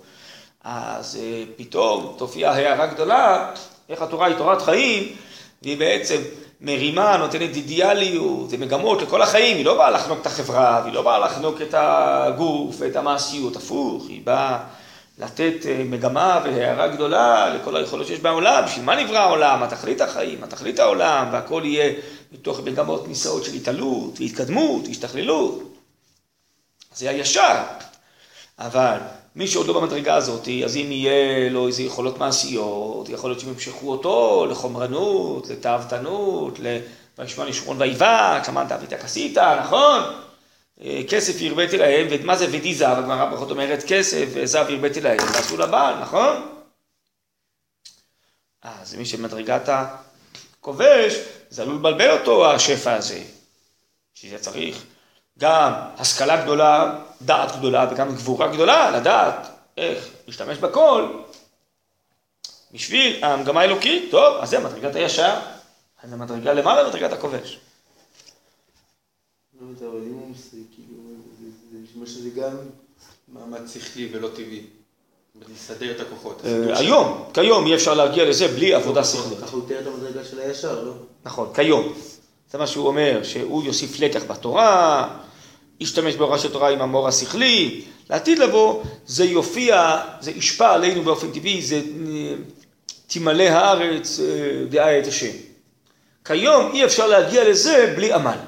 אז 0.64 1.16
אה, 1.16 1.44
פתאום 1.56 2.14
תופיע 2.18 2.50
הערה 2.50 2.86
גדולה, 2.86 3.54
איך 3.88 4.02
התורה 4.02 4.26
היא 4.26 4.36
תורת 4.36 4.62
חיים, 4.62 5.16
והיא 5.62 5.78
בעצם 5.78 6.22
מרימה, 6.60 7.16
נותנת 7.16 7.56
אידיאליות 7.56 8.48
ומגמות 8.50 9.02
לכל 9.02 9.22
החיים, 9.22 9.56
היא 9.56 9.64
לא 9.64 9.76
באה 9.76 9.90
לחנוק 9.90 10.20
את 10.20 10.26
החברה, 10.26 10.80
והיא 10.82 10.94
לא 10.94 11.02
באה 11.02 11.18
לחנוק 11.18 11.62
את 11.62 11.74
הגוף 11.78 12.76
ואת 12.78 12.96
המעשיות, 12.96 13.56
הפוך, 13.56 14.06
היא 14.08 14.20
באה 14.24 14.58
לתת 15.18 15.66
אה, 15.66 15.82
מגמה 15.84 16.40
והערה 16.44 16.88
גדולה 16.88 17.54
לכל 17.54 17.76
היכולות 17.76 18.06
שיש 18.06 18.20
בעולם, 18.20 18.64
בשביל 18.64 18.84
מה 18.84 19.02
נברא 19.02 19.18
העולם, 19.18 19.60
מה 19.60 19.66
תכלית 19.66 20.00
החיים, 20.00 20.40
מה 20.40 20.46
תכלית 20.46 20.78
העולם, 20.78 21.28
והכל 21.32 21.62
יהיה 21.64 21.92
מתוך 22.32 22.60
מגמות 22.60 23.08
נישאות 23.08 23.44
של 23.44 23.52
התעלות 23.54 24.20
והתקדמות, 24.20 24.84
השתכללות. 24.90 25.62
זה 26.94 27.10
הישר, 27.10 27.54
אבל 28.58 28.98
מי 29.36 29.48
שעוד 29.48 29.66
לא 29.66 29.80
במדרגה 29.80 30.14
הזאת, 30.14 30.48
אז 30.64 30.76
אם 30.76 30.92
יהיה 30.92 31.50
לו 31.50 31.66
איזה 31.66 31.82
יכולות 31.82 32.18
מעשיות, 32.18 33.08
יכול 33.08 33.30
להיות 33.30 33.40
שהם 33.40 33.50
ימשכו 33.50 33.90
אותו 33.90 34.46
לחומרנות, 34.50 35.48
לתאוותנות, 35.48 36.58
וישמע 37.18 37.44
לשמון 37.44 37.82
ויבק, 37.82 38.42
שמעת 38.46 38.72
ותק 38.82 39.04
עשית, 39.04 39.38
נכון? 39.38 40.02
אה, 40.80 41.00
כסף 41.08 41.42
הרביתי 41.42 41.76
להם, 41.78 42.06
ומה 42.10 42.36
זה 42.36 42.46
ודי 42.50 42.74
זהב, 42.74 42.98
הגמרא 42.98 43.30
ברכות 43.30 43.50
אומרת 43.50 43.84
כסף 43.86 44.28
וזהב 44.34 44.66
הרביתי 44.66 45.00
להם, 45.00 45.18
ועשו 45.34 45.56
לבעל, 45.56 46.00
נכון? 46.00 46.58
אז 48.62 48.94
מי 48.94 49.06
שמדרגת 49.06 49.68
הכובש, 49.68 51.14
זה 51.50 51.62
עלול 51.62 51.74
לבלבל 51.74 52.10
אותו 52.10 52.52
השפע 52.52 52.94
הזה, 52.94 53.22
שזה 54.14 54.38
צריך 54.38 54.84
גם 55.38 55.72
השכלה 55.96 56.42
גדולה, 56.42 56.98
דעת 57.22 57.56
גדולה 57.58 57.88
וגם 57.92 58.14
גבורה 58.14 58.48
גדולה, 58.48 58.90
לדעת 58.90 59.48
איך 59.76 60.08
להשתמש 60.26 60.58
בכל 60.58 61.08
בשביל 62.72 63.24
המגמה 63.24 63.60
האלוקית, 63.60 64.10
טוב, 64.10 64.36
אז 64.40 64.50
זה 64.50 64.58
מדרגת 64.58 64.94
הישר, 64.94 65.34
זה 66.04 66.16
מדרגה 66.16 66.52
למעלה 66.52 66.88
מדרגת 66.88 67.12
הכובש. 67.12 67.58
לא 69.60 69.66
כאילו, 70.74 72.06
שזה 72.06 72.30
גם 72.30 72.56
מאמץ 73.28 73.74
שכלי 73.74 74.08
ולא 74.12 74.28
טבעי. 74.28 74.66
לסדר 75.54 75.90
את 75.90 76.00
הכוחות. 76.00 76.42
אה, 76.44 76.78
היום, 76.78 77.24
כיום 77.34 77.66
אי 77.66 77.74
אפשר 77.74 77.94
להגיע 77.94 78.24
לזה 78.24 78.48
בלי 78.48 78.74
עבודה 78.74 79.04
שכלית. 79.04 79.38
ככה 79.40 79.56
הוא 79.56 79.68
תיאר 79.68 79.80
את 79.80 79.86
המדרגה 79.86 80.24
של 80.24 80.40
הישר, 80.40 80.84
לא? 80.84 80.92
נכון, 81.24 81.50
כיום. 81.54 81.92
זה 82.50 82.58
מה 82.58 82.66
שהוא 82.66 82.86
אומר, 82.86 83.20
שהוא 83.22 83.64
יוסיף 83.64 84.00
לקח 84.00 84.22
בתורה, 84.24 85.08
ישתמש 85.80 86.14
בהוראה 86.14 86.38
של 86.38 86.52
תורה 86.52 86.70
עם 86.70 86.82
המור 86.82 87.08
השכלי, 87.08 87.84
לעתיד 88.10 88.38
לבוא 88.38 88.82
זה 89.06 89.24
יופיע, 89.24 90.00
זה 90.20 90.30
ישפע 90.30 90.72
עלינו 90.72 91.02
באופן 91.02 91.30
טבעי, 91.30 91.62
זה 91.62 91.76
אה, 91.76 92.34
תמלא 93.06 93.42
הארץ 93.42 94.20
אה, 94.20 94.24
דעה 94.68 94.98
את 94.98 95.06
השם. 95.06 95.32
כיום 96.24 96.70
אי 96.72 96.84
אפשר 96.84 97.06
להגיע 97.06 97.48
לזה 97.48 97.92
בלי 97.96 98.12
עמל, 98.12 98.38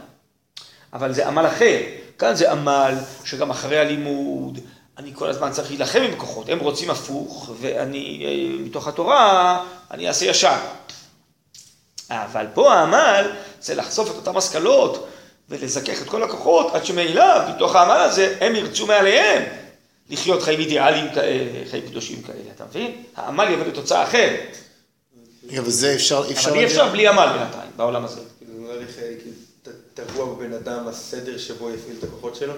אבל 0.92 1.12
זה 1.12 1.28
עמל 1.28 1.46
אחר, 1.46 1.78
כאן 2.18 2.34
זה 2.34 2.52
עמל 2.52 2.94
שגם 3.24 3.50
אחרי 3.50 3.78
הלימוד 3.78 4.58
אני 4.98 5.10
כל 5.14 5.28
הזמן 5.28 5.50
צריך 5.50 5.68
להילחם 5.68 6.02
עם 6.02 6.16
כוחות, 6.16 6.48
הם 6.48 6.58
רוצים 6.58 6.90
הפוך 6.90 7.50
ואני 7.60 8.26
אה, 8.26 8.62
מתוך 8.64 8.88
התורה 8.88 9.64
אני 9.90 10.08
אעשה 10.08 10.26
ישר. 10.26 10.56
אבל 12.10 12.46
פה 12.54 12.74
העמל 12.74 13.30
זה 13.62 13.74
לחשוף 13.74 14.10
את 14.10 14.14
אותן 14.16 14.36
השכלות 14.36 15.08
ולזכך 15.50 16.02
את 16.02 16.08
כל 16.08 16.22
הכוחות 16.22 16.74
עד 16.74 16.84
שמעילה, 16.84 17.54
מתוך 17.54 17.76
העמל 17.76 18.00
הזה, 18.00 18.36
הם 18.40 18.54
ירצו 18.56 18.86
מעליהם 18.86 19.42
לחיות 20.10 20.42
חיים 20.42 20.60
אידיאליים 20.60 21.14
כאלה, 21.14 21.66
חיים 21.70 21.82
קדושים 21.88 22.22
כאלה, 22.22 22.50
אתה 22.56 22.64
מבין? 22.64 23.02
העמל 23.16 23.50
יבוא 23.50 23.66
לתוצאה 23.66 24.02
אחרת. 24.02 24.56
רגע, 25.48 25.62
וזה 25.64 25.94
אפשר, 25.94 26.24
אפשר... 26.30 26.50
אבל 26.50 26.58
אי 26.58 26.64
אפשר 26.64 26.88
בלי 26.88 27.08
עמל 27.08 27.28
בינתיים, 27.38 27.70
בעולם 27.76 28.04
הזה. 28.04 28.20
כאילו, 28.38 28.52
נראה 28.62 28.76
לי 28.76 28.84
כאילו, 28.94 29.36
טבוע 29.94 30.34
בבן 30.34 30.52
אדם 30.52 30.88
הסדר 30.88 31.38
שבו 31.38 31.70
יפעיל 31.70 31.96
את 31.98 32.04
הכוחות 32.04 32.36
שלו. 32.36 32.54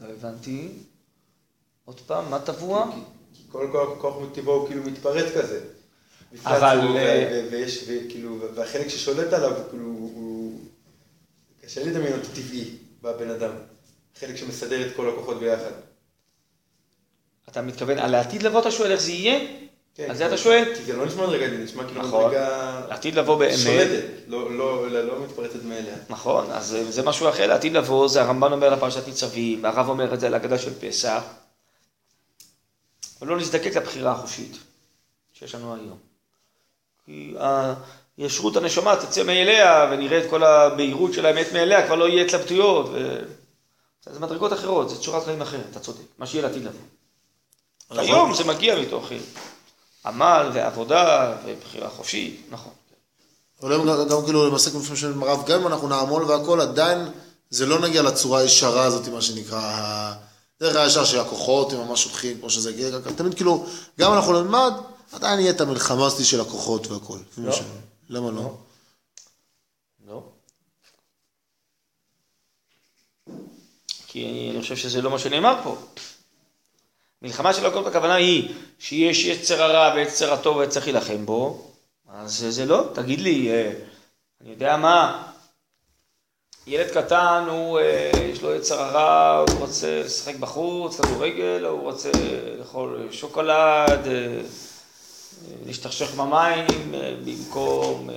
לא 0.00 0.06
הבנתי. 0.18 0.68
עוד 1.84 2.00
פעם, 2.06 2.30
מה 2.30 2.38
טבוע? 2.38 2.90
כי 3.34 3.40
כל 3.52 3.68
כוח 4.00 4.14
מטבעו 4.22 4.54
הוא 4.54 4.68
כאילו 4.68 4.82
מתפרץ 4.82 5.32
כזה. 5.36 5.60
אבל, 6.44 6.78
אה, 6.96 7.46
ויש, 7.50 7.84
וכאילו, 7.88 8.38
והחלק 8.54 8.88
ששולט 8.88 9.32
עליו, 9.32 9.52
כאילו. 9.70 10.10
קשה 11.70 11.84
לדמיין 11.84 12.12
אותו 12.12 12.28
טבעי 12.34 12.70
בבן 13.02 13.30
אדם. 13.30 13.52
חלק 14.20 14.36
שמסדר 14.36 14.86
את 14.86 14.96
כל 14.96 15.08
הכוחות 15.08 15.38
ביחד. 15.40 15.70
אתה 17.48 17.62
מתכוון 17.62 17.98
על 17.98 18.14
העתיד 18.14 18.42
לבוא, 18.42 18.60
אתה 18.60 18.70
שואל 18.70 18.92
איך 18.92 19.00
זה 19.00 19.12
יהיה? 19.12 19.46
כן, 19.94 20.06
על 20.10 20.16
זה 20.16 20.26
אתה 20.26 20.36
שואל? 20.36 20.72
כי 20.76 20.84
זה 20.84 20.96
לא 20.96 21.06
נשמע 21.06 21.26
מדרגה, 21.26 21.48
זה 21.50 21.56
נשמע 21.58 21.84
כאילו 21.86 22.02
נכון. 22.02 22.24
מדרגה 22.24 22.80
לעתיד 22.88 23.14
לבוא 23.14 23.38
באמת. 23.38 23.58
שולטת, 23.58 24.04
לא, 24.26 24.52
לא, 24.56 24.90
לא, 24.90 25.02
לא 25.06 25.24
מתפרצת 25.24 25.62
מאליה. 25.64 25.96
נכון, 26.08 26.50
אז 26.50 26.66
זה- 26.66 26.90
זה 26.90 27.02
משהו 27.02 27.28
אחר, 27.28 27.46
לעתיד 27.46 27.72
לבוא, 27.72 28.08
זה 28.08 28.22
הרמב"ן 28.22 28.52
אומר 28.52 28.70
לפרשת 28.70 29.06
ניצבים, 29.08 29.64
הרב 29.64 29.88
אומר 29.88 30.14
את 30.14 30.20
זה 30.20 30.26
על 30.26 30.34
ההגדה 30.34 30.58
של 30.58 30.72
פסח, 30.80 31.22
ולא 33.22 33.36
נזדקק 33.38 33.76
לבחירה 33.76 34.12
החופשית 34.12 34.56
שיש 35.32 35.54
לנו 35.54 35.74
היום. 35.74 35.98
כי 37.06 37.34
הישרות 38.16 38.56
הנשמה 38.56 38.96
תצא 38.96 39.22
מאליה, 39.22 39.88
ונראה 39.92 40.18
את 40.18 40.30
כל 40.30 40.44
הבהירות 40.44 41.12
של 41.12 41.26
האמת 41.26 41.46
מאליה, 41.52 41.86
כבר 41.86 41.94
לא 41.94 42.08
יהיה 42.08 42.24
התלבטויות, 42.24 42.86
ו... 42.92 43.18
זה 44.12 44.20
מדרגות 44.20 44.52
אחרות, 44.52 44.90
זה 44.90 44.96
צורת 44.96 45.24
חיים 45.24 45.42
אחרת, 45.42 45.64
אתה 45.70 45.80
צודק, 45.80 46.00
מה 46.18 46.26
שיהיה 46.26 46.48
לעתיד 46.48 46.64
לבוא. 46.64 46.80
היום 47.90 48.34
זה 48.34 48.44
מגיע 48.44 48.80
מתוך 48.80 49.08
עמל 50.06 50.50
ועבודה 50.54 51.34
ובחירה 51.46 51.90
חופשית, 51.90 52.46
נכון. 52.50 52.72
אבל 53.62 53.72
היום 53.72 53.86
גם, 53.86 54.08
גם 54.08 54.24
כאילו 54.24 54.48
למעשה 54.48 54.70
כמו 54.70 54.96
שאומרים 54.96 55.22
הרב, 55.22 55.46
גם 55.46 55.60
אם 55.60 55.66
אנחנו 55.66 55.88
נעמול 55.88 56.24
והכל, 56.24 56.60
עדיין 56.60 56.98
זה 57.50 57.66
לא 57.66 57.80
נגיע 57.80 58.02
לצורה 58.02 58.40
הישרה 58.40 58.84
הזאת, 58.84 59.08
מה 59.08 59.22
שנקרא, 59.22 60.12
דרך 60.60 60.76
הישר 60.76 61.04
של 61.04 61.20
הכוחות, 61.20 61.72
הם 61.72 61.78
ממש 61.78 62.04
הולכים 62.04 62.38
כמו 62.38 62.50
שזה, 62.50 63.00
תמיד 63.16 63.34
כאילו, 63.34 63.66
גם 63.98 64.12
אנחנו 64.12 64.32
נלמד, 64.32 64.72
עדיין 65.12 65.40
יהיה 65.40 65.50
את 65.50 65.60
המלחמה 65.60 66.06
הזאת 66.06 66.24
של 66.24 66.40
הכוחות 66.40 66.86
והכל. 66.86 67.18
לא. 67.38 67.58
למה 68.10 68.30
לא? 68.30 68.54
לא. 70.06 70.22
כי 74.06 74.50
אני 74.50 74.60
חושב 74.60 74.76
שזה 74.76 75.02
לא 75.02 75.10
מה 75.10 75.18
שנאמר 75.18 75.60
פה. 75.64 75.76
מלחמה 77.22 77.54
של 77.54 77.66
הכל 77.66 77.86
הכוונה 77.86 78.14
היא 78.14 78.54
שיש 78.78 79.24
יצר 79.24 79.62
הרע 79.62 79.94
ויצר 79.94 80.32
הטוב 80.32 80.56
וצריך 80.56 80.86
להילחם 80.86 81.26
בו, 81.26 81.70
אז 82.08 82.46
זה 82.48 82.66
לא, 82.66 82.84
תגיד 82.94 83.20
לי, 83.20 83.50
אה, 83.50 83.72
אני 84.40 84.50
יודע 84.50 84.76
מה, 84.76 85.28
ילד 86.66 86.90
קטן, 86.90 87.44
הוא, 87.50 87.78
אה, 87.78 88.10
יש 88.32 88.42
לו 88.42 88.54
יצר 88.54 88.82
הרע, 88.82 89.44
הוא 89.50 89.58
רוצה 89.58 90.02
לשחק 90.04 90.34
בחוץ, 90.34 91.00
כדורגל, 91.00 91.64
הוא 91.64 91.80
רוצה 91.80 92.10
לאכול 92.58 93.08
שוקולד, 93.10 94.06
אה, 94.06 94.40
להשתכשך 95.66 96.14
במים 96.14 96.94
אה, 96.94 97.14
במקום 97.24 98.10
אה, 98.10 98.16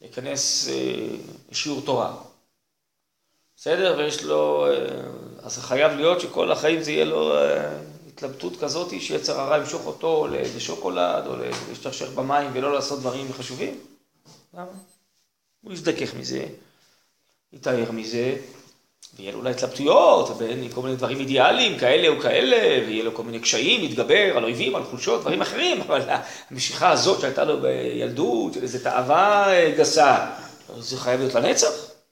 להיכנס 0.00 0.68
אה, 0.68 1.06
לשיעור 1.50 1.80
תורה. 1.84 2.16
בסדר? 3.56 3.94
ויש 3.98 4.22
לו, 4.22 4.66
אז 5.42 5.58
חייב 5.58 5.92
להיות 5.92 6.20
שכל 6.20 6.52
החיים 6.52 6.82
זה 6.82 6.92
יהיה 6.92 7.04
לו 7.04 7.32
התלבטות 8.08 8.52
כזאת 8.60 9.00
שיצר 9.00 9.40
הרע 9.40 9.58
ימשוך 9.58 9.86
אותו 9.86 10.26
לאיזה 10.26 10.60
שוקולד 10.60 11.26
או 11.26 11.36
להשתכשך 11.68 12.08
במים 12.08 12.50
ולא 12.54 12.72
לעשות 12.72 13.00
דברים 13.00 13.32
חשובים? 13.32 13.80
למה? 14.54 14.72
הוא 15.60 15.72
יזדכך 15.72 16.14
מזה, 16.14 16.46
יתאר 17.52 17.92
מזה, 17.92 18.36
ויהיה 19.16 19.32
לו 19.32 19.38
אולי 19.38 19.50
התלבטויות 19.50 20.38
בין 20.38 20.68
כל 20.74 20.82
מיני 20.82 20.96
דברים 20.96 21.20
אידיאליים 21.20 21.78
כאלה 21.78 22.08
או 22.08 22.20
כאלה, 22.20 22.86
ויהיה 22.86 23.04
לו 23.04 23.14
כל 23.14 23.22
מיני 23.22 23.40
קשיים, 23.40 23.84
יתגבר 23.84 24.36
על 24.36 24.44
אויבים, 24.44 24.76
על 24.76 24.82
חולשות, 24.90 25.20
דברים 25.20 25.42
אחרים, 25.42 25.80
אבל 25.80 26.00
המשיכה 26.50 26.90
הזאת 26.90 27.20
שהייתה 27.20 27.44
לו 27.44 27.60
בילדות, 27.60 28.56
איזו 28.62 28.78
תאווה 28.82 29.52
אה, 29.52 29.74
גסה, 29.78 30.16
זה 30.78 30.96
חייב 30.96 31.20
להיות 31.20 31.34
לנצח? 31.34 31.70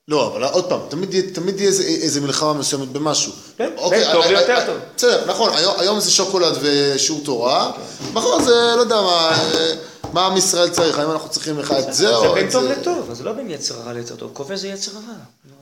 לא, 0.08 0.26
אבל 0.26 0.44
עוד 0.44 0.68
פעם, 0.68 0.80
תמיד 0.88 1.14
תמיד 1.32 1.60
יהיה 1.60 1.68
איזה, 1.68 1.82
איזה 1.82 2.20
מלחמה 2.20 2.52
מסוימת 2.52 2.88
במשהו. 2.88 3.32
כן, 3.58 3.70
אוקיי, 3.76 4.00
בין 4.00 4.12
טוב 4.12 4.22
אה, 4.22 4.28
ליותר 4.32 4.54
אה, 4.54 4.66
טוב. 4.66 4.76
בסדר, 4.96 5.24
נכון, 5.26 5.50
היום, 5.54 5.74
היום 5.78 6.00
זה 6.00 6.10
שוקולד 6.10 6.56
ושיעור 6.60 7.20
תורה, 7.24 7.72
מחר 8.12 8.42
זה, 8.42 8.72
לא 8.76 8.80
יודע 8.80 9.00
מה, 9.00 9.30
אה, 9.54 9.72
מה 10.12 10.26
עם 10.26 10.36
ישראל 10.36 10.68
צריך, 10.68 10.98
האם 10.98 11.10
אנחנו 11.10 11.28
צריכים 11.28 11.58
לך 11.58 11.72
את 11.72 11.84
זה 11.84 11.92
זה 11.92 12.16
או 12.16 12.34
בין 12.34 12.46
את 12.46 12.52
טוב 12.52 12.62
זה. 12.62 12.68
לטוב, 12.68 13.10
אז 13.10 13.16
זה 13.16 13.24
לא 13.24 13.32
בין 13.32 13.50
יצר 13.50 13.74
רע 13.74 13.92
ליצר 13.92 14.16
טוב, 14.16 14.30
כובש 14.32 14.58
זה 14.58 14.68
יצר 14.68 14.90
רע, 14.92 15.14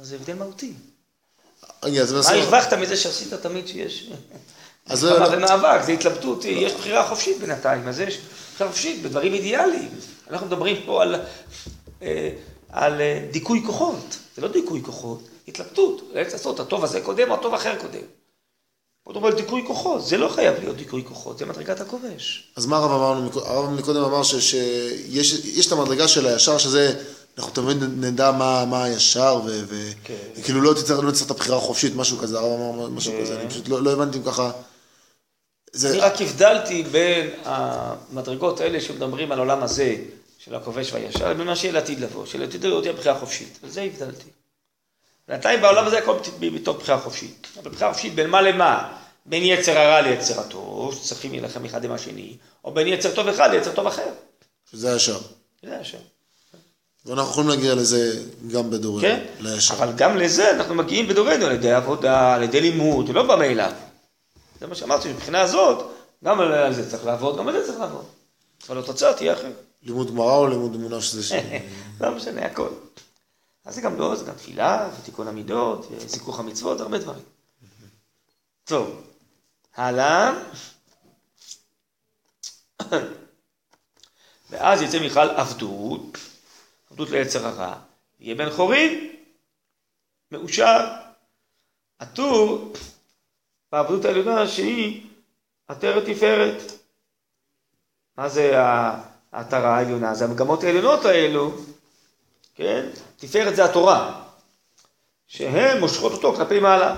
זה 0.02 0.16
הבדל 0.16 0.34
מהותי. 0.34 0.72
רגע, 1.84 2.02
אז 2.02 2.12
מה 2.12 2.18
בסדר. 2.18 2.38
הרווחת 2.42 2.72
מזה 2.72 2.96
שעשית 2.96 3.34
תמיד 3.34 3.68
שיש 3.68 4.10
אז 4.86 5.04
מלחמה 5.04 5.28
לא- 5.28 5.36
ומאבק, 5.36 5.82
זה 5.82 5.92
התלבטות, 5.92 6.44
יש 6.44 6.72
בחירה 6.72 7.08
חופשית 7.08 7.40
בינתיים, 7.40 7.88
אז 7.88 8.00
יש 8.00 8.18
בחירה 8.54 8.70
חופשית 8.70 9.02
בדברים 9.02 9.34
אידיאליים. 9.34 9.88
אנחנו 10.30 10.46
מדברים 10.46 10.76
פה 10.86 11.02
על, 11.02 11.14
אה, 12.02 12.30
על 12.68 13.00
אה, 13.00 13.26
דיכוי 13.30 13.62
כוחות, 13.66 14.18
זה 14.36 14.42
לא 14.42 14.48
דיכוי 14.48 14.82
כוחות, 14.82 15.28
התלבטות, 15.48 16.02
איך 16.14 16.32
לעשות, 16.32 16.60
הטוב 16.60 16.84
הזה 16.84 17.00
קודם 17.00 17.30
או 17.30 17.34
הטוב 17.34 17.54
אחר 17.54 17.78
קודם. 17.80 18.02
מדברים 19.08 19.32
על 19.32 19.40
דיכוי 19.40 19.64
כוחות, 19.66 20.06
זה 20.06 20.16
לא 20.16 20.28
חייב 20.28 20.54
להיות 20.60 20.76
דיכוי 20.76 21.04
כוחות, 21.04 21.38
זה 21.38 21.46
מדרגת 21.46 21.80
הכובש. 21.80 22.52
אז 22.56 22.66
מה 22.66 22.76
הרב 22.76 22.90
אמרנו? 22.90 23.30
הרב 23.40 23.70
מקודם 23.70 24.04
אמר 24.04 24.22
שיש 24.22 25.44
יש 25.44 25.66
את 25.66 25.72
המדרגה 25.72 26.08
של 26.08 26.26
הישר, 26.26 26.58
שזה, 26.58 26.94
אנחנו 27.38 27.52
תמיד 27.52 27.76
נדע 27.82 28.30
מה, 28.30 28.64
מה 28.64 28.84
הישר, 28.84 29.40
ו- 29.46 29.62
ו- 29.68 29.90
כן. 30.04 30.14
וכאילו 30.36 30.60
לא 30.60 30.74
תצטרך 30.74 31.04
לא 31.04 31.10
את 31.26 31.30
הבחירה 31.30 31.56
החופשית, 31.56 31.96
משהו 31.96 32.18
כזה, 32.18 32.38
הרב 32.38 32.60
אמר 32.60 32.88
משהו 32.88 33.12
כן. 33.12 33.20
כזה, 33.22 33.40
אני 33.40 33.48
פשוט 33.48 33.68
לא, 33.68 33.82
לא 33.82 33.92
הבנתי 33.92 34.18
אם 34.18 34.22
ככה. 34.22 34.50
זה, 35.72 35.90
אני 35.90 35.98
רק 35.98 36.22
הבדלתי 36.22 36.82
בין 36.82 37.30
המדרגות 37.44 38.60
האלה 38.60 38.80
שמדברים 38.80 39.32
על 39.32 39.38
העולם 39.38 39.62
הזה, 39.62 39.96
של 40.38 40.54
הכובש 40.54 40.92
והישר, 40.92 41.30
לבין 41.30 41.46
מה 41.46 41.56
שיהיה 41.56 41.74
לעתיד 41.74 42.00
לבוא, 42.00 42.26
שלעתיד 42.26 42.64
לבוא 42.64 42.80
תהיה 42.80 42.92
בחירה 42.92 43.18
חופשית. 43.18 43.58
על 43.62 43.70
זה 43.70 43.82
הבדלתי. 43.82 44.28
בינתיים 45.28 45.60
בעולם 45.60 45.86
הזה 45.86 45.98
הכל 45.98 46.18
מתוך 46.40 46.76
בחירה 46.76 47.00
חופשית. 47.00 47.46
אבל 47.62 47.70
בחירה 47.70 47.92
חופשית 47.92 48.14
בין 48.14 48.30
מה 48.30 48.42
למה? 48.42 48.98
בין 49.26 49.42
יצר 49.42 49.78
הרע 49.78 50.00
ליצר 50.00 50.40
הטוב, 50.40 50.94
שצריכים 50.94 51.30
להילחם 51.30 51.64
אחד 51.64 51.84
עם 51.84 51.92
השני, 51.92 52.36
או 52.64 52.74
בין 52.74 52.86
יצר 52.86 53.14
טוב 53.14 53.28
אחד 53.28 53.50
ליצר 53.50 53.72
טוב 53.72 53.86
אחר. 53.86 54.08
שזה 54.70 54.92
הישר. 54.92 55.18
זה 55.62 55.78
השם. 55.80 55.98
ואנחנו 57.06 57.30
יכולים 57.30 57.48
להגיע 57.50 57.74
לזה 57.74 58.24
גם 58.52 58.70
בדורנו, 58.70 59.00
כן? 59.00 59.24
לישר. 59.40 59.74
אבל 59.74 59.92
גם 59.96 60.16
לזה 60.16 60.50
אנחנו 60.50 60.74
מגיעים 60.74 61.08
בדורנו, 61.08 61.46
על 61.46 61.52
ידי 61.52 61.72
עבודה, 61.72 62.34
על 62.34 62.42
ידי 62.42 62.60
לימוד, 62.60 63.08
לא 63.08 63.22
בא 63.22 63.36
מאליו. 63.36 63.72
זה 64.60 64.66
מה 64.66 64.74
שאמרתי, 64.74 65.12
מבחינה 65.12 65.40
הזאת, 65.40 65.90
גם 66.24 66.40
על 66.40 66.74
זה 66.74 66.90
צריך 66.90 67.04
לעבוד, 67.04 67.38
גם 67.38 67.48
על 67.48 67.54
זה 67.60 67.66
צריך 67.66 67.78
לעבוד. 67.80 68.04
אבל 68.68 68.78
התוצאה 68.78 69.14
תהיה 69.14 69.32
אחרת. 69.32 69.52
לימוד 69.82 70.10
גמרא 70.10 70.36
או 70.36 70.46
לימוד 70.46 70.74
אמונה 70.74 71.00
שזה... 71.00 71.22
ש- 71.22 71.32
לא 72.00 72.10
משנה, 72.10 72.44
הכל. 72.46 72.68
אז 73.64 73.74
זה 73.74 73.80
גם 73.80 73.98
לא, 73.98 74.16
זה 74.16 74.24
גם 74.24 74.34
תפילה, 74.34 74.88
ותיקון 75.00 75.28
המידות, 75.28 75.88
וזיכוך 75.90 76.38
המצוות, 76.40 76.80
הרבה 76.80 76.98
דברים. 76.98 77.22
טוב, 78.64 79.02
הלאה. 79.76 80.32
ואז 84.50 84.82
יצא 84.82 84.98
מיכל 85.00 85.30
עבדות, 85.30 86.18
עבדות 86.94 87.10
ליצר 87.10 87.46
הרע, 87.46 87.74
יהיה 88.20 88.34
בן 88.34 88.50
חורין, 88.50 89.16
מאושר, 90.30 90.86
עטור 91.98 92.72
בעבדות 93.72 94.04
העליונה 94.04 94.48
שהיא 94.48 95.06
עטרת 95.68 96.02
תפארת. 96.06 96.62
מה 98.16 98.28
זה 98.28 98.52
העטרה 99.32 99.76
העליונה? 99.76 100.14
זה 100.14 100.24
המגמות 100.24 100.64
העליונות 100.64 101.04
האלו, 101.04 101.52
כן? 102.54 102.88
תפארת 103.16 103.56
זה 103.56 103.64
התורה. 103.64 104.24
שהן 105.26 105.80
מושכות 105.80 106.12
אותו 106.12 106.34
כלפי 106.34 106.60
מעלה. 106.60 106.96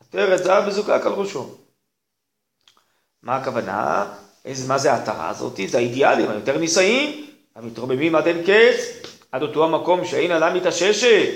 עטרת 0.00 0.44
זהב 0.44 0.68
וזוקק 0.68 1.06
על 1.06 1.12
ראשו. 1.12 1.58
מה 3.22 3.36
הכוונה? 3.36 4.14
איזה, 4.44 4.68
מה 4.68 4.78
זה 4.78 4.92
ההתרה 4.92 5.28
הזאת? 5.28 5.60
זה 5.68 5.78
האידיאלים 5.78 6.30
היותר 6.30 6.58
נישאים, 6.58 7.31
המתרוממים 7.56 8.14
עד 8.14 8.26
אין 8.26 8.42
קץ, 8.42 9.08
עד 9.32 9.42
אותו 9.42 9.64
המקום 9.64 10.04
שאין 10.04 10.30
עלה 10.30 10.54
מתעששת, 10.54 11.28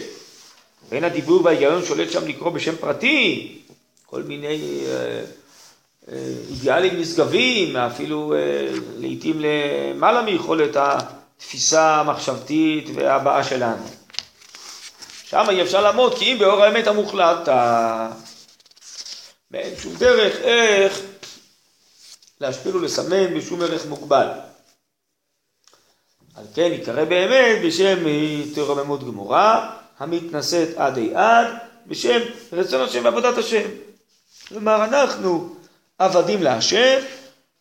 ואין 0.89 1.05
הדיבור 1.05 1.45
וההיגיון 1.45 1.85
שולט 1.85 2.11
שם 2.11 2.29
לקרוא 2.29 2.51
בשם 2.51 2.77
פרטי, 2.77 3.53
כל 4.07 4.23
מיני 4.23 4.85
אה, 4.87 5.25
אה, 6.13 6.33
אידיאלים 6.51 7.01
נשגבים, 7.01 7.77
אפילו 7.77 8.35
אה, 8.35 8.39
לעיתים 8.97 9.41
למעלה 9.41 10.23
מיכולת 10.23 10.77
התפיסה 10.77 11.95
המחשבתית 11.95 12.89
והבעה 12.95 13.45
שלנו. 13.45 13.85
שם 15.25 15.45
אי 15.51 15.63
אפשר 15.63 15.83
לעמוד, 15.83 16.19
כי 16.19 16.33
אם 16.33 16.39
באור 16.39 16.65
האמת 16.65 16.87
המוחלט, 16.87 17.49
ואין 19.51 19.75
שום 19.83 19.95
דרך 19.95 20.37
איך 20.37 21.01
להשפיל 22.41 22.77
ולסמן 22.77 23.39
בשום 23.39 23.63
ערך 23.63 23.87
מוגבל. 23.87 24.27
על 26.37 26.45
כן 26.55 26.71
יקרא 26.73 27.05
באמת 27.05 27.59
בשם 27.65 27.99
תרוממות 28.55 29.05
גמורה, 29.05 29.77
המתנשאת 29.99 30.69
עד 30.77 30.97
אי 30.97 31.15
עד, 31.15 31.47
בשם 31.87 32.21
רצון 32.53 32.81
השם 32.81 33.05
ועבודת 33.05 33.39
השם. 33.39 33.69
כלומר, 34.49 34.85
אנחנו 34.85 35.55
עבדים 35.99 36.43
להשם, 36.43 36.99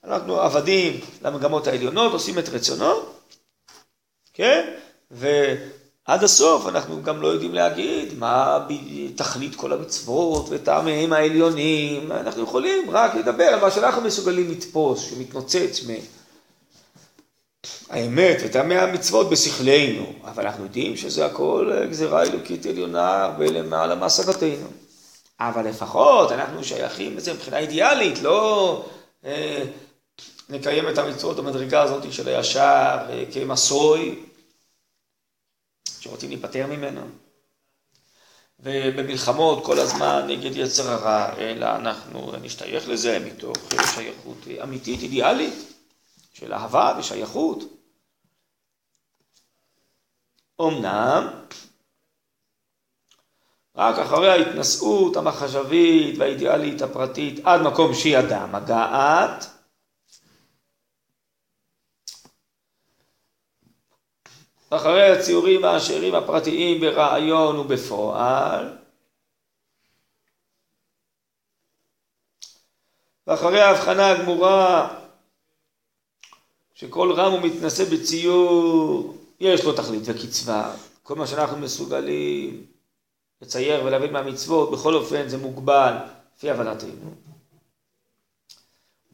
אנחנו 0.03 0.39
עבדים 0.39 0.99
למגמות 1.21 1.67
העליונות, 1.67 2.13
עושים 2.13 2.39
את 2.39 2.49
רצונו, 2.49 2.93
כן? 4.33 4.69
ועד 5.11 6.23
הסוף 6.23 6.67
אנחנו 6.67 7.03
גם 7.03 7.21
לא 7.21 7.27
יודעים 7.27 7.53
להגיד 7.53 8.13
מה 8.17 8.59
תכלית 9.15 9.55
כל 9.55 9.73
המצוות 9.73 10.45
וטעמיהם 10.49 11.13
העליונים, 11.13 12.11
אנחנו 12.11 12.43
יכולים 12.43 12.89
רק 12.91 13.15
לדבר 13.15 13.43
על 13.43 13.59
מה 13.59 13.71
שאנחנו 13.71 14.01
מסוגלים 14.01 14.51
לתפוס, 14.51 15.09
שמתנוצץ 15.09 15.81
מהאמת 17.89 18.37
וטעמי 18.43 18.75
המצוות 18.75 19.29
בשכלנו, 19.29 20.13
אבל 20.23 20.45
אנחנו 20.45 20.63
יודעים 20.63 20.97
שזה 20.97 21.25
הכל 21.25 21.71
גזירה 21.89 22.23
אלוקית 22.23 22.65
עליונה 22.65 23.23
הרבה 23.23 23.45
למעלה 23.45 23.95
מהשגתנו. 23.95 24.67
אבל 25.39 25.67
לפחות 25.67 26.31
אנחנו 26.31 26.63
שייכים 26.63 27.17
לזה 27.17 27.33
מבחינה 27.33 27.57
אידיאלית, 27.57 28.21
לא 28.21 28.85
אה, 29.25 29.63
נקיים 30.49 30.89
את 30.89 30.97
המצוות 30.97 31.37
במדרגה 31.37 31.81
הזאת 31.81 32.13
של 32.13 32.27
הישר 32.27 32.97
אה, 33.09 33.23
כמסוי, 33.33 34.25
שרוצים 35.99 36.29
להיפטר 36.29 36.67
ממנו. 36.67 37.01
ובמלחמות 38.59 39.65
כל 39.65 39.79
הזמן 39.79 40.25
נגד 40.27 40.57
יצר 40.57 40.91
הרע, 40.91 41.33
אלא 41.37 41.75
אנחנו 41.75 42.31
נשתייך 42.41 42.89
לזה 42.89 43.19
מתוך 43.19 43.57
שייכות 43.95 44.37
אמיתית, 44.63 45.01
אידיאלית, 45.01 45.74
של 46.35 46.53
אהבה 46.53 46.95
ושייכות. 46.99 47.59
אמנם, 50.61 51.45
רק 53.75 53.99
אחרי 53.99 54.29
ההתנשאות 54.29 55.15
המחשבית 55.15 56.17
והאידיאלית 56.17 56.81
הפרטית 56.81 57.45
עד 57.45 57.61
מקום 57.61 57.93
שהיא 57.93 58.17
אדם 58.19 58.55
מגעת, 58.55 59.45
אחרי 64.69 65.11
הציורים 65.11 65.65
העשירים 65.65 66.15
הפרטיים 66.15 66.81
ברעיון 66.81 67.59
ובפועל, 67.59 68.77
ואחרי 73.27 73.61
ההבחנה 73.61 74.11
הגמורה 74.11 75.04
שכל 76.75 77.11
רם 77.11 77.33
ומתנשא 77.33 77.83
בציור 77.83 79.17
יש 79.39 79.63
לו 79.63 79.73
תכלית 79.73 80.03
וקצבה, 80.05 80.75
כל 81.03 81.15
מה 81.15 81.27
שאנחנו 81.27 81.57
מסוגלים 81.57 82.65
לצייר 83.41 83.85
ולהבין 83.85 84.13
מהמצוות, 84.13 84.71
בכל 84.71 84.95
אופן 84.95 85.27
זה 85.27 85.37
מוגבל 85.37 85.93
לפי 86.37 86.49
הבנתנו. 86.49 87.13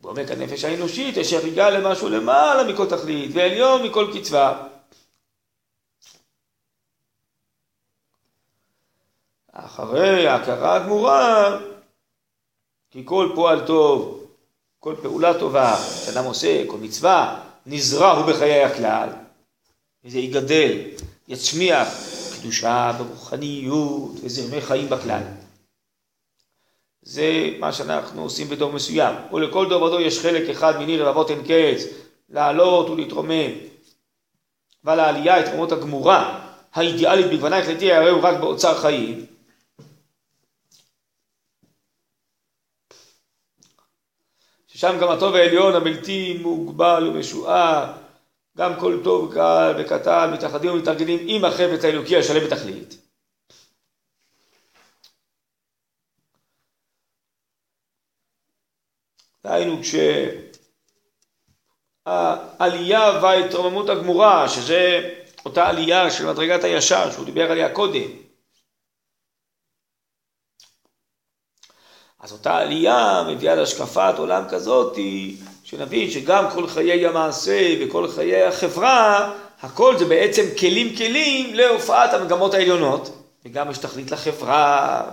בעומק 0.01 0.31
הנפש 0.31 0.63
האנושית 0.63 1.17
יש 1.17 1.33
הריגה 1.33 1.69
למשהו 1.69 2.09
למעלה 2.09 2.73
מכל 2.73 2.89
תכלית 2.89 3.31
ועליון 3.33 3.83
מכל 3.83 4.13
קצבה. 4.13 4.67
אחרי 9.51 10.27
ההכרה 10.27 10.75
הגמורה, 10.75 11.59
כי 12.91 13.01
כל 13.05 13.31
פועל 13.35 13.67
טוב, 13.67 14.27
כל 14.79 14.95
פעולה 15.01 15.39
טובה 15.39 15.75
שאדם 16.05 16.25
עושה, 16.25 16.63
כל 16.67 16.77
מצווה, 16.77 17.50
נזרע 17.65 18.11
הוא 18.11 18.25
בחיי 18.25 18.63
הכלל, 18.63 19.09
וזה 20.05 20.19
יגדל, 20.19 20.77
יצמיח 21.27 21.87
קדושה 22.39 22.91
ורוחניות 22.99 24.11
וזרמי 24.23 24.61
חיים 24.61 24.89
בכלל. 24.89 25.21
זה 27.01 27.49
מה 27.59 27.73
שאנחנו 27.73 28.21
עושים 28.21 28.49
בדור 28.49 28.71
מסוים. 28.71 29.15
ולכל 29.33 29.69
דור 29.69 29.83
ודור 29.83 29.99
יש 29.99 30.19
חלק 30.19 30.49
אחד 30.49 30.77
מיני 30.77 30.97
רבבות 30.97 31.31
אין 31.31 31.41
קץ, 31.43 31.83
לעלות 32.29 32.89
ולהתרומם. 32.89 33.51
ועל 34.83 34.99
העלייה, 34.99 35.37
התרוממות 35.37 35.71
הגמורה, 35.71 36.49
האידיאלית 36.73 37.25
בגוונה 37.25 37.57
החלטי, 37.57 37.93
הרי 37.93 38.09
הוא 38.09 38.23
רק 38.23 38.39
באוצר 38.39 38.77
חיים. 38.77 39.25
ששם 44.81 44.97
גם 45.01 45.09
הטוב 45.09 45.35
העליון 45.35 45.75
הבלתי 45.75 46.39
מוגבל 46.41 47.07
ומשוער 47.07 47.93
גם 48.57 48.79
כל 48.79 48.99
טוב 49.03 49.33
קל 49.33 49.73
וקטן 49.79 50.31
מתאחדים 50.33 50.71
ומתארגנים 50.71 51.19
עם 51.27 51.45
החפץ 51.45 51.85
האלוקי 51.85 52.17
השלם 52.17 52.47
בתכלית. 52.47 52.97
דהיינו 59.43 59.79
כשהעלייה 62.05 63.19
וההתרוממות 63.21 63.89
הגמורה, 63.89 64.49
שזה 64.49 65.13
אותה 65.45 65.69
עלייה 65.69 66.11
של 66.11 66.31
מדרגת 66.31 66.63
הישר 66.63 67.11
שהוא 67.11 67.25
דיבר 67.25 67.51
עליה 67.51 67.73
קודם, 67.73 68.09
אז 72.21 72.31
אותה 72.31 72.57
עלייה 72.57 73.23
מביאה 73.27 73.55
להשקפת 73.55 74.13
עולם 74.17 74.43
כזאתי 74.49 75.35
שנבין 75.63 76.11
שגם 76.11 76.45
כל 76.53 76.67
חיי 76.67 77.07
המעשה 77.07 77.75
וכל 77.81 78.07
חיי 78.07 78.43
החברה, 78.43 79.33
הכל 79.61 79.97
זה 79.97 80.05
בעצם 80.05 80.43
כלים 80.59 80.95
כלים 80.95 81.53
להופעת 81.53 82.13
המגמות 82.13 82.53
העליונות, 82.53 83.09
וגם 83.45 83.71
יש 83.71 83.77
תכלית 83.77 84.11
לחברה. 84.11 85.03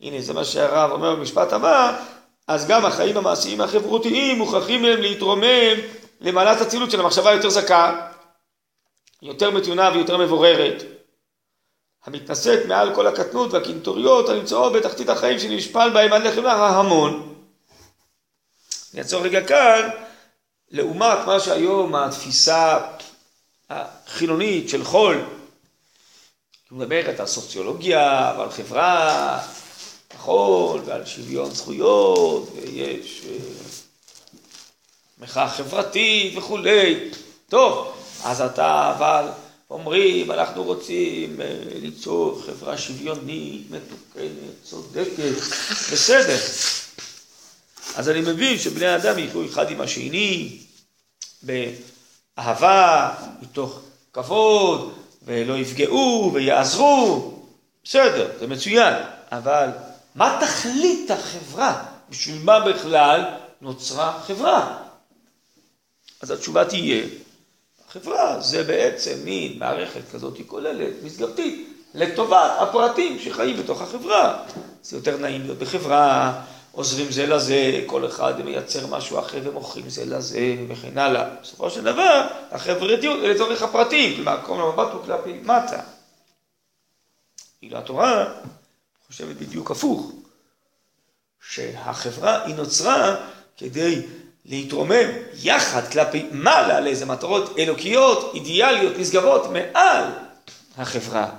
הנה 0.00 0.20
זה 0.20 0.34
מה 0.34 0.44
שהרב 0.44 0.90
אומר 0.90 1.14
במשפט 1.14 1.52
הבא, 1.52 2.02
אז 2.48 2.66
גם 2.66 2.84
החיים 2.84 3.16
המעשיים 3.16 3.60
החברותיים 3.60 4.38
מוכרחים 4.38 4.82
מהם 4.82 5.00
להתרומם 5.00 5.76
למעלת 6.20 6.60
אצילות 6.60 6.90
של 6.90 7.00
המחשבה 7.00 7.30
היותר 7.30 7.50
זכה, 7.50 8.08
יותר 9.22 9.50
מתונה 9.50 9.90
ויותר 9.94 10.16
מבוררת, 10.16 10.82
המתנשאת 12.06 12.66
מעל 12.66 12.94
כל 12.94 13.06
הקטנות 13.06 13.52
והקנטוריות 13.52 14.28
הנמצאות 14.28 14.72
בתחתית 14.72 15.08
החיים 15.08 15.38
שנשפל 15.38 15.90
בהם 15.94 16.12
עד 16.12 16.22
לחמלה 16.22 16.52
ההמון. 16.52 17.34
אני 18.92 19.02
אעצור 19.02 19.22
רגע 19.22 19.46
כאן, 19.46 19.88
לעומת 20.70 21.18
מה 21.26 21.40
שהיום 21.40 21.94
התפיסה 21.94 22.78
החילונית 23.70 24.68
של 24.68 24.84
חול, 24.84 25.24
מדברת 26.70 27.20
על 27.20 27.26
סוציולוגיה 27.26 28.34
ועל 28.38 28.50
חברה, 28.50 29.40
נכון, 30.14 30.82
ועל 30.84 31.06
שוויון 31.06 31.50
זכויות, 31.50 32.48
ויש 32.54 33.22
אה, 33.28 33.36
מחאה 35.18 35.48
חברתית 35.48 36.38
וכולי. 36.38 37.10
טוב, 37.48 37.96
אז 38.24 38.40
אתה 38.40 38.94
אבל 38.96 39.28
אומרים, 39.70 40.30
אנחנו 40.30 40.64
רוצים 40.64 41.40
אה, 41.40 41.58
ליצור 41.74 42.42
חברה 42.46 42.78
שוויונית, 42.78 43.70
מתוקנת, 43.70 44.62
צודקת, 44.62 45.32
בסדר. 45.92 46.38
אז 47.96 48.08
אני 48.08 48.20
מבין 48.20 48.58
שבני 48.58 48.86
האדם 48.86 49.18
יחיו 49.18 49.46
אחד 49.46 49.70
עם 49.70 49.80
השני 49.80 50.58
באהבה, 51.42 53.14
מתוך 53.42 53.80
כבוד, 54.12 54.94
ולא 55.22 55.58
יפגעו 55.58 56.30
ויעזרו, 56.34 57.32
בסדר, 57.84 58.30
זה 58.38 58.46
מצוין, 58.46 58.94
אבל 59.32 59.68
מה 60.14 60.38
תכלית 60.40 61.10
החברה? 61.10 61.84
בשביל 62.10 62.42
מה 62.42 62.60
בכלל 62.60 63.24
נוצרה 63.60 64.20
חברה? 64.26 64.82
אז 66.20 66.30
התשובה 66.30 66.64
תהיה, 66.64 67.04
חברה 68.00 68.40
זה 68.40 68.64
בעצם 68.64 69.14
מין 69.24 69.58
מערכת 69.58 70.00
כזאת 70.12 70.38
כוללת, 70.46 70.94
מסגרתית, 71.02 71.68
לטובת 71.94 72.50
הפרטים 72.58 73.18
שחיים 73.18 73.56
בתוך 73.56 73.82
החברה. 73.82 74.44
זה 74.82 74.96
יותר 74.96 75.16
נעים 75.16 75.42
להיות 75.42 75.58
בחברה, 75.58 76.42
עוזרים 76.72 77.12
זה 77.12 77.26
לזה, 77.26 77.82
כל 77.86 78.06
אחד 78.06 78.44
מייצר 78.44 78.86
משהו 78.86 79.18
אחר 79.18 79.40
ומוכרים 79.44 79.88
זה 79.88 80.04
לזה 80.04 80.56
וכן 80.68 80.98
הלאה. 80.98 81.28
בסופו 81.42 81.70
של 81.70 81.84
דבר, 81.84 82.26
החברתיות 82.50 83.20
היא 83.22 83.28
לצורך 83.28 83.62
הפרטים, 83.62 84.14
כלומר, 84.16 84.38
כל 84.46 84.60
המבט 84.60 84.92
הוא 84.92 85.02
כלפי 85.04 85.32
מטה. 85.42 85.80
כאילו 87.58 87.78
התורה 87.78 88.24
חושבת 89.06 89.36
בדיוק 89.36 89.70
הפוך, 89.70 90.12
שהחברה 91.48 92.44
היא 92.44 92.54
נוצרה 92.54 93.16
כדי 93.56 94.02
להתרומם 94.48 95.10
יחד 95.42 95.88
כלפי 95.92 96.26
מעלה 96.30 96.80
לאיזה 96.80 97.06
מטרות 97.06 97.58
אלוקיות, 97.58 98.34
אידיאליות, 98.34 98.96
נשגבות 98.98 99.42
מעל 99.50 100.04
החברה, 100.76 101.30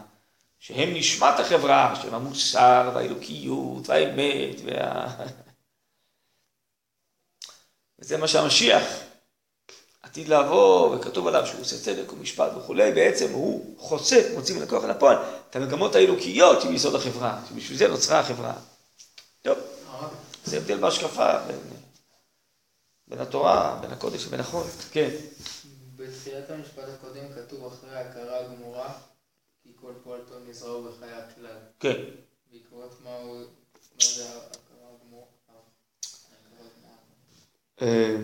שהם 0.59 0.93
נשמת 0.93 1.39
החברה, 1.39 1.95
שהם 2.01 2.13
המוסר 2.13 2.91
והאלוקיות 2.93 3.89
והאמת 3.89 4.55
וה... 4.65 5.07
וזה 7.99 8.17
מה 8.17 8.27
שהמשיח 8.27 8.83
עתיד 10.01 10.27
לעבור, 10.27 10.91
וכתוב 10.91 11.27
עליו 11.27 11.47
שהוא 11.47 11.61
עושה 11.61 11.77
צדק 11.77 12.13
ומשפט 12.13 12.51
וכולי, 12.57 12.91
בעצם 12.91 13.31
הוא 13.31 13.75
חושף, 13.77 14.25
מוציא 14.33 14.55
מן 14.55 14.61
הכוח 14.61 14.83
אל 14.83 14.89
הפועל, 14.91 15.17
את 15.49 15.55
המגמות 15.55 15.95
האלוקיות 15.95 16.61
שביסוד 16.61 16.95
החברה, 16.95 17.39
שבשביל 17.49 17.77
זה 17.77 17.87
נוצרה 17.87 18.19
החברה. 18.19 18.53
טוב, 19.41 19.57
זה 20.45 20.57
הבדל 20.57 20.77
בהשקפה 20.77 21.31
בין, 23.07 23.19
התורה, 23.19 23.79
בין 23.81 23.91
הקודש 23.91 24.27
ובין 24.27 24.39
החול. 24.39 24.63
כן. 24.91 25.09
בתחילת 25.95 26.49
המשפט 26.49 26.83
הקודם 26.89 27.33
כתוב 27.35 27.73
אחרי 27.73 27.95
ההכרה 27.95 28.39
הגמורה, 28.39 28.99
כי 29.63 29.69
כל 29.81 29.93
פועלתו 30.03 30.39
נזרעו 30.39 30.83
בחיי 30.83 31.13
הכלל. 31.13 31.57
כן. 31.79 32.03
בעקבות 32.51 33.01
מה 33.03 33.15
הוא, 33.15 33.37
מה 33.95 34.05
זה 34.15 34.29
ההכרה 34.29 34.89
הגמורה? 34.95 35.25
אה, 37.81 38.17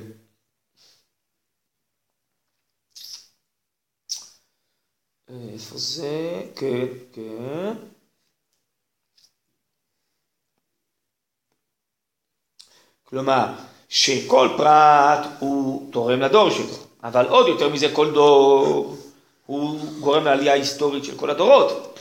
איפה 5.54 5.78
זה? 5.78 6.42
כן, 6.56 6.88
כן. 7.14 7.74
כלומר, 13.04 13.56
שכל 13.94 14.50
פרט 14.58 15.20
הוא 15.40 15.92
תורם 15.92 16.22
לדור 16.22 16.50
שלו, 16.50 16.66
אבל 17.04 17.26
עוד 17.28 17.48
יותר 17.48 17.70
מזה 17.70 17.88
כל 17.94 18.12
דור 18.14 18.98
הוא 19.46 19.80
גורם 20.00 20.26
לעלייה 20.26 20.54
היסטורית 20.54 21.04
של 21.04 21.18
כל 21.18 21.30
הדורות. 21.30 22.00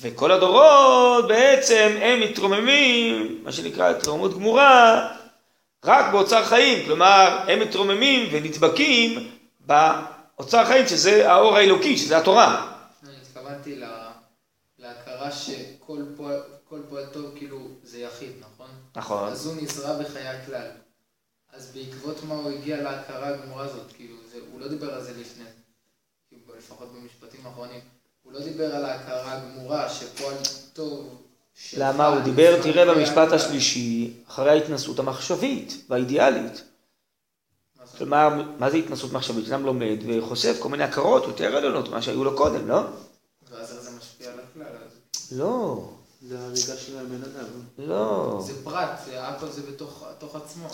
וכל 0.00 0.32
הדורות 0.32 1.28
בעצם 1.28 1.96
הם 2.02 2.20
מתרוממים, 2.20 3.40
מה 3.44 3.52
שנקרא 3.52 3.90
התרוממות 3.90 4.34
גמורה, 4.34 5.08
רק 5.84 6.12
באוצר 6.12 6.44
חיים, 6.44 6.86
כלומר 6.86 7.38
הם 7.48 7.60
מתרוממים 7.60 8.28
ונדבקים 8.32 9.30
באוצר 9.60 10.64
חיים 10.64 10.86
שזה 10.88 11.32
האור 11.32 11.56
האלוקי, 11.56 11.96
שזה 11.98 12.18
התורה. 12.18 12.72
אני 13.04 13.12
התכוונתי 13.22 13.76
לה- 13.76 14.10
להכרה 14.78 15.30
שכל 15.32 16.02
פועל, 16.16 16.40
כל 16.68 16.78
פועל 16.88 17.04
טוב 17.12 17.24
כאילו 17.36 17.58
זה 17.82 17.98
יחיד, 17.98 18.32
נכון? 18.40 18.66
נכון. 18.96 19.28
אז 19.28 19.46
הוא 19.46 19.54
נזרע 19.62 20.02
בחיי 20.02 20.28
הכלל. 20.28 20.66
אז 21.52 21.70
בעקבות 21.74 22.24
מה 22.24 22.34
הוא 22.34 22.50
הגיע 22.50 22.82
להכרה 22.82 23.28
הגמורה 23.28 23.64
הזאת, 23.64 23.92
כאילו, 23.96 24.16
זה, 24.32 24.38
הוא 24.52 24.60
לא 24.60 24.68
דיבר 24.68 24.94
על 24.94 25.04
זה 25.04 25.12
לפני, 25.20 25.44
כאילו, 26.28 26.42
לפחות 26.58 26.88
במשפטים 26.92 27.46
האחרונים, 27.46 27.80
הוא 28.22 28.32
לא 28.32 28.40
דיבר 28.40 28.74
על 28.74 28.84
ההכרה 28.84 29.32
הגמורה 29.32 29.88
שפועל 29.88 30.36
טוב... 30.72 31.22
למה? 31.76 32.06
הוא 32.06 32.20
דיבר, 32.20 32.62
תראה 32.62 32.94
במשפט. 32.94 33.32
השלישי, 33.32 34.12
אחרי 34.28 34.50
ההתנסות 34.50 34.98
המחשבית 34.98 35.84
והאידיאלית. 35.88 36.62
כלומר, 37.98 38.28
מה 38.58 38.70
זה 38.70 38.76
התנסות 38.76 39.12
מחשבית? 39.12 39.48
אדם 39.48 39.66
לומד 39.66 39.98
וחושף 40.08 40.56
כל 40.58 40.68
מיני 40.68 40.84
הכרות 40.84 41.24
יותר 41.24 41.56
עליונות 41.56 41.88
ממה 41.88 42.02
שהיו 42.02 42.24
לו 42.24 42.36
קודם, 42.36 42.68
לא? 42.68 42.80
ואז 43.50 43.72
איך 43.72 43.80
זה 43.80 43.90
משפיע 43.90 44.32
על 44.32 44.38
הכלל, 44.40 44.76
אז 44.86 45.32
לא, 45.32 45.88
זה 46.22 46.38
הריגה 46.38 46.76
של 46.76 46.98
הבן 46.98 47.22
אדם. 47.22 47.46
לא? 47.78 48.42
זה 48.46 48.64
פרט, 48.64 48.90
זה 49.04 49.28
הכל 49.28 49.48
זה 49.48 49.62
בתוך 49.72 50.36
עצמו. 50.36 50.68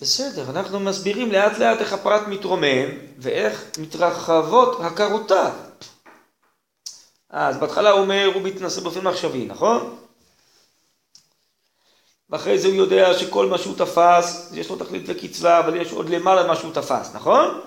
בסדר, 0.00 0.50
אנחנו 0.50 0.80
מסבירים 0.80 1.32
לאט 1.32 1.58
לאט 1.58 1.78
איך 1.80 1.92
הפרט 1.92 2.28
מתרומם 2.28 2.88
ואיך 3.18 3.64
מתרחבות 3.78 4.80
הכרותיו. 4.80 5.52
אז 7.30 7.56
בהתחלה 7.56 7.90
הוא 7.90 8.00
אומר, 8.00 8.30
הוא 8.34 8.42
מתנסה 8.42 8.80
באופן 8.80 9.00
מחשבי, 9.08 9.46
נכון? 9.46 9.96
ואחרי 12.30 12.58
זה 12.58 12.68
הוא 12.68 12.76
יודע 12.76 13.18
שכל 13.18 13.46
מה 13.46 13.58
שהוא 13.58 13.76
תפס, 13.78 14.50
יש 14.54 14.70
לו 14.70 14.76
תכלית 14.76 15.02
וקצבה, 15.06 15.58
אבל 15.60 15.76
יש 15.76 15.92
עוד 15.92 16.08
למעלה 16.08 16.46
מה 16.46 16.56
שהוא 16.56 16.74
תפס, 16.74 17.14
נכון? 17.14 17.60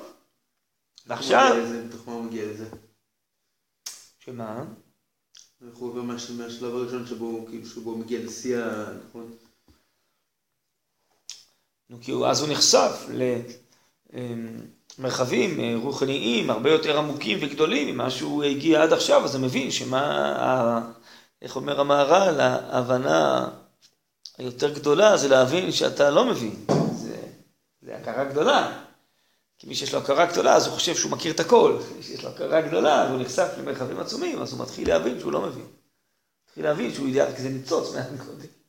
ועכשיו... 1.08 1.56
מתוך 1.86 2.08
מה 2.08 2.14
הוא 2.14 2.24
מגיע 2.24 2.46
לזה? 2.46 2.66
שמה? 4.20 4.64
איך 5.68 5.78
הוא 5.78 5.90
עובר 5.90 6.02
מהש- 6.02 6.32
מהשלב 6.32 6.76
הראשון 6.76 7.08
שבו 7.08 7.26
הוא 7.26 7.50
כאילו 7.50 7.98
מגיע 7.98 8.20
לשיא. 8.24 8.58
נכון? 9.10 9.36
נו, 11.90 11.98
כי 12.02 12.12
הוא, 12.12 12.28
אז 12.28 12.42
הוא 12.42 12.50
נחשף 12.50 13.08
למרחבים 15.00 15.60
אה, 15.60 15.76
רוחניים 15.84 16.50
הרבה 16.50 16.72
יותר 16.72 16.98
עמוקים 16.98 17.38
וגדולים 17.42 17.88
ממה 17.88 18.10
שהוא 18.10 18.44
הגיע 18.44 18.84
עד 18.84 18.94
עכשיו, 18.94 19.26
אז 19.26 19.36
הוא 19.36 19.44
מבין 19.44 19.72
שמה, 19.72 20.82
איך 21.42 21.56
אומר 21.56 21.80
המהר"ל, 21.80 22.40
ההבנה 22.42 23.50
היותר 24.38 24.74
גדולה 24.74 25.18
זה 25.18 25.28
להבין 25.28 25.72
שאתה 25.72 26.10
לא 26.10 26.26
מבין, 26.26 26.66
זה, 26.96 27.16
זה 27.82 27.96
הכרה 27.96 28.24
גדולה. 28.24 28.84
כי 29.58 29.68
מי 29.68 29.76
שיש 29.76 29.94
לו 29.94 30.00
הכרה 30.00 30.26
גדולה, 30.26 30.56
אז 30.56 30.68
הוא 30.68 30.76
חושב 30.76 30.96
שהוא 30.96 31.12
מכיר 31.12 31.34
את 31.34 31.40
הכל. 31.40 31.80
מי 31.98 32.04
שיש 32.04 32.24
לו 32.24 32.30
הכרה 32.30 32.62
גדולה, 32.62 33.06
והוא 33.10 33.22
נחשף 33.22 33.48
למרחבים 33.58 34.00
עצומים, 34.00 34.42
אז 34.42 34.54
הוא 34.54 34.62
מתחיל 34.62 34.88
להבין 34.88 35.20
שהוא 35.20 35.32
לא 35.32 35.42
מבין. 35.42 35.66
מתחיל 36.48 36.64
להבין 36.64 36.94
שהוא 36.94 37.08
יודע 37.08 37.30
רק 37.30 37.36
איזה 37.36 37.50
ניצוץ 37.50 37.96
מהקודם. 37.96 38.63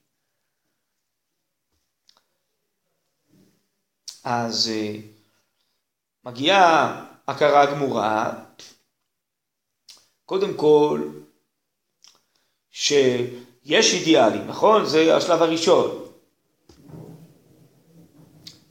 אז 4.25 4.71
אה, 4.73 4.97
מגיעה 6.25 7.05
הכרה 7.29 7.67
גמורה, 7.67 8.33
קודם 10.25 10.55
כל, 10.55 11.01
שיש 12.71 13.95
אידיאלים, 13.95 14.47
נכון? 14.47 14.87
זה 14.87 15.17
השלב 15.17 15.43
הראשון. 15.43 16.05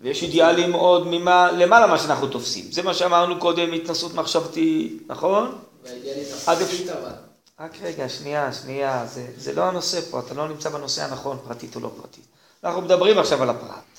ויש 0.02 0.24
אידיאלים 0.24 0.74
עוד 0.74 1.08
ממה, 1.08 1.52
למעלה 1.52 1.88
מה 1.88 2.00
שאנחנו 2.00 2.28
תופסים. 2.28 2.72
זה 2.72 2.84
מה 2.84 2.94
שאמרנו 2.94 3.40
קודם, 3.40 3.74
התנסות 3.74 4.14
מחשבתית, 4.14 5.04
נכון? 5.08 5.58
והאידיאלית 5.84 6.28
עד 6.48 6.62
הפרטית 6.62 6.90
אבל. 6.90 7.12
רק 7.60 7.78
רגע, 7.82 8.10
שנייה, 8.10 8.54
שנייה, 8.54 9.06
זה, 9.06 9.28
זה 9.38 9.54
לא 9.54 9.64
הנושא 9.64 10.02
פה, 10.02 10.20
אתה 10.20 10.34
לא 10.34 10.48
נמצא 10.48 10.70
בנושא 10.70 11.04
הנכון, 11.04 11.38
פרטית 11.48 11.76
או 11.76 11.82
לא 11.82 11.92
פרטית. 12.02 12.24
אנחנו 12.64 12.82
מדברים 12.82 13.20
עכשיו 13.20 13.44
על 13.44 13.50
הפרט, 13.50 13.93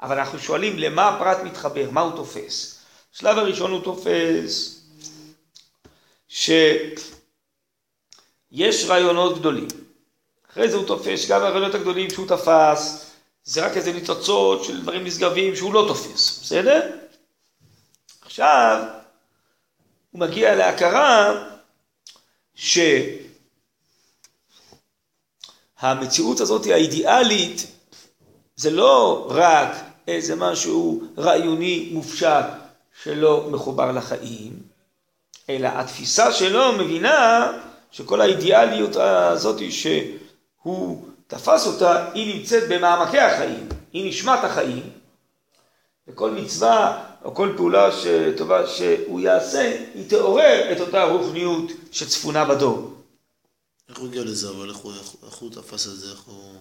אבל 0.00 0.18
אנחנו 0.18 0.38
שואלים 0.38 0.78
למה 0.78 1.08
הפרט 1.08 1.38
מתחבר, 1.44 1.90
מה 1.90 2.00
הוא 2.00 2.16
תופס. 2.16 2.78
השלב 3.14 3.38
הראשון 3.38 3.70
הוא 3.70 3.84
תופס 3.84 4.80
שיש 6.28 6.94
רעיונות 8.88 9.38
גדולים. 9.38 9.68
אחרי 10.50 10.68
זה 10.70 10.76
הוא 10.76 10.86
תופס 10.86 11.28
גם 11.28 11.42
הרעיונות 11.42 11.74
הגדולים 11.74 12.10
שהוא 12.10 12.28
תפס, 12.28 13.10
זה 13.44 13.66
רק 13.66 13.76
איזה 13.76 13.92
ניצוצות 13.92 14.64
של 14.64 14.82
דברים 14.82 15.04
נשגבים 15.04 15.56
שהוא 15.56 15.74
לא 15.74 15.84
תופס, 15.88 16.40
בסדר? 16.42 16.90
עכשיו, 18.20 18.82
הוא 20.10 20.20
מגיע 20.20 20.54
להכרה 20.54 21.44
שהמציאות 25.74 26.40
הזאת 26.40 26.66
האידיאלית 26.66 27.77
זה 28.58 28.70
לא 28.70 29.26
רק 29.30 29.68
איזה 30.08 30.36
משהו 30.36 31.02
רעיוני 31.18 31.88
מופשט 31.92 32.44
שלא 33.02 33.48
מחובר 33.50 33.92
לחיים, 33.92 34.52
אלא 35.48 35.68
התפיסה 35.68 36.32
שלו 36.32 36.72
מבינה 36.72 37.52
שכל 37.90 38.20
האידיאליות 38.20 38.96
הזאת 38.96 39.60
שהוא 39.70 41.04
תפס 41.26 41.66
אותה, 41.66 42.10
היא 42.12 42.36
נמצאת 42.36 42.62
במעמקי 42.68 43.18
החיים, 43.18 43.68
היא 43.92 44.08
נשמת 44.08 44.38
החיים, 44.44 44.90
וכל 46.08 46.30
מצווה 46.30 47.04
או 47.24 47.34
כל 47.34 47.54
פעולה 47.56 47.90
טובה 48.36 48.66
שהוא 48.66 49.20
יעשה, 49.20 49.76
היא 49.94 50.10
תעורר 50.10 50.72
את 50.72 50.80
אותה 50.80 51.04
רוחניות 51.04 51.72
שצפונה 51.92 52.44
בדור. 52.44 52.94
איך 53.88 53.98
הוא 53.98 54.08
הגיע 54.08 54.24
לזה, 54.24 54.48
אבל 54.50 54.68
איך 54.68 54.76
הוא, 54.76 54.92
איך 55.26 55.34
הוא 55.34 55.50
תפס 55.50 55.86
את 55.86 55.96
זה, 55.96 56.10
איך 56.10 56.20
הוא... 56.20 56.52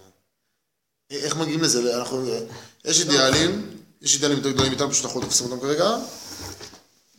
איך 1.11 1.37
מגיעים 1.37 1.61
לזה? 1.61 1.97
אנחנו, 1.97 2.25
יש 2.85 3.01
אידיאלים, 3.01 3.69
יש 4.01 4.15
אידיאלים 4.15 4.37
יותר 4.37 4.51
גדולים 4.51 4.71
איתם, 4.71 4.89
פשוט 4.89 5.05
אנחנו 5.05 5.19
לא 5.19 5.25
תופסים 5.25 5.51
אותם 5.51 5.61
כרגע. 5.61 5.95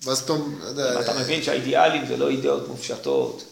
ואז 0.03 0.23
פתאום, 0.23 0.59
לא 0.63 0.69
יודע, 0.69 1.01
אתה 1.01 1.19
מבין 1.19 1.43
שהאידיאלים 1.43 2.07
זה 2.07 2.17
לא 2.17 2.29
אידאות 2.29 2.69
מופשטות, 2.69 3.45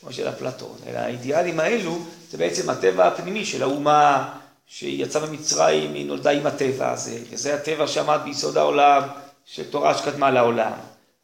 כמו 0.00 0.12
של 0.12 0.28
אפלטון, 0.28 0.76
אלא 0.86 0.98
האידיאלים 0.98 1.60
האלו 1.60 1.98
זה 2.30 2.38
בעצם 2.38 2.70
הטבע 2.70 3.06
הפנימי 3.06 3.46
של 3.46 3.62
האומה 3.62 4.34
שיצאה 4.66 5.26
ממצרים, 5.26 5.94
היא 5.94 6.06
נולדה 6.06 6.30
עם 6.30 6.46
הטבע 6.46 6.92
הזה, 6.92 7.18
וזה 7.30 7.54
הטבע 7.54 7.86
שעמד 7.86 8.20
ביסוד 8.24 8.56
העולם, 8.56 9.02
של 9.44 9.64
תורה 9.70 9.98
שקדמה 9.98 10.30
לעולם. 10.30 10.72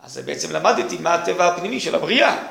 אז 0.01 0.19
בעצם 0.19 0.53
למדתי 0.53 0.99
מה 0.99 1.15
הטבע 1.15 1.49
הפנימי 1.49 1.81
של 1.81 1.95
הבריאה, 1.95 2.47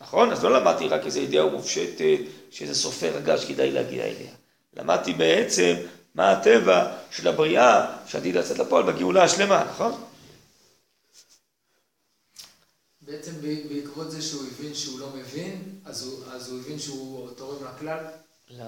נכון? 0.00 0.32
אז 0.32 0.44
לא 0.44 0.60
למדתי 0.60 0.88
רק 0.88 1.06
איזו 1.06 1.20
אידאה 1.20 1.46
מופשטת, 1.46 2.18
שאיזה 2.50 2.74
סופר 2.74 3.10
רגע 3.16 3.38
שכדאי 3.38 3.70
להגיע 3.70 4.04
אליה. 4.04 4.30
למדתי 4.78 5.12
בעצם 5.12 5.74
מה 6.14 6.32
הטבע 6.32 6.96
של 7.10 7.28
הבריאה 7.28 7.96
שעתיד 8.06 8.36
לצאת 8.36 8.58
לפועל 8.58 8.92
בגאולה 8.92 9.24
השלמה, 9.24 9.64
נכון? 9.70 9.92
בעצם 13.00 13.32
בעקבות 13.68 14.10
זה 14.10 14.22
שהוא 14.22 14.42
הבין 14.46 14.74
שהוא 14.74 15.00
לא 15.00 15.06
מבין, 15.14 15.62
אז 15.84 16.06
הוא, 16.06 16.24
אז 16.32 16.50
הוא 16.50 16.60
הבין 16.60 16.78
שהוא 16.78 17.30
תורם 17.36 17.64
לכלל? 17.64 18.04
לא. 18.50 18.64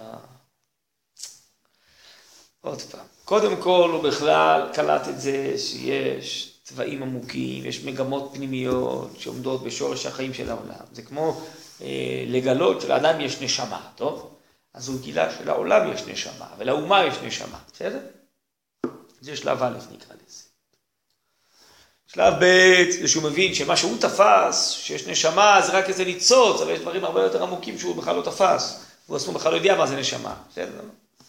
עוד 2.61 2.81
פעם. 2.83 3.07
קודם 3.25 3.63
כל 3.63 3.91
הוא 3.93 4.03
בכלל 4.03 4.69
קלט 4.75 5.09
את 5.09 5.21
זה 5.21 5.55
שיש 5.59 6.59
צבעים 6.65 7.03
עמוקים, 7.03 7.67
יש 7.67 7.85
מגמות 7.85 8.31
פנימיות 8.35 9.11
שעומדות 9.19 9.63
בשורש 9.63 10.07
החיים 10.07 10.35
של 10.35 10.51
העולם. 10.51 10.85
זה 10.93 11.03
כמו 11.03 11.41
אה, 11.83 12.25
לגלות 12.27 12.81
שלאדם 12.81 13.21
יש 13.21 13.41
נשמה, 13.41 13.91
טוב? 13.97 14.40
אז 14.75 14.89
הוא 14.89 15.01
גילה 15.01 15.39
שלעולם 15.39 15.93
יש 15.93 16.03
נשמה, 16.03 16.47
ולאומה 16.59 17.05
יש 17.05 17.15
נשמה, 17.23 17.59
בסדר? 17.73 17.99
זה 19.21 19.37
שלב 19.37 19.63
א' 19.63 19.79
נקרא 19.93 20.15
לזה. 20.15 20.43
שלב 22.07 22.35
ב' 22.41 22.91
זה 23.01 23.09
שהוא 23.09 23.23
מבין 23.23 23.55
שמה 23.55 23.77
שהוא 23.77 23.99
תפס, 24.01 24.71
שיש 24.71 25.07
נשמה 25.07 25.63
זה 25.67 25.73
רק 25.73 25.89
איזה 25.89 26.05
ניצוץ, 26.05 26.61
אבל 26.61 26.71
יש 26.71 26.81
דברים 26.81 27.05
הרבה 27.05 27.23
יותר 27.23 27.43
עמוקים 27.43 27.79
שהוא 27.79 27.97
בכלל 27.97 28.17
לא 28.17 28.23
תפס. 28.23 28.85
הוא 29.07 29.17
עצמו 29.17 29.33
בכלל 29.33 29.53
לא 29.53 29.57
יודע 29.57 29.77
מה 29.77 29.87
זה 29.87 29.97
נשמה. 29.97 30.35
בסדר? 30.51 30.81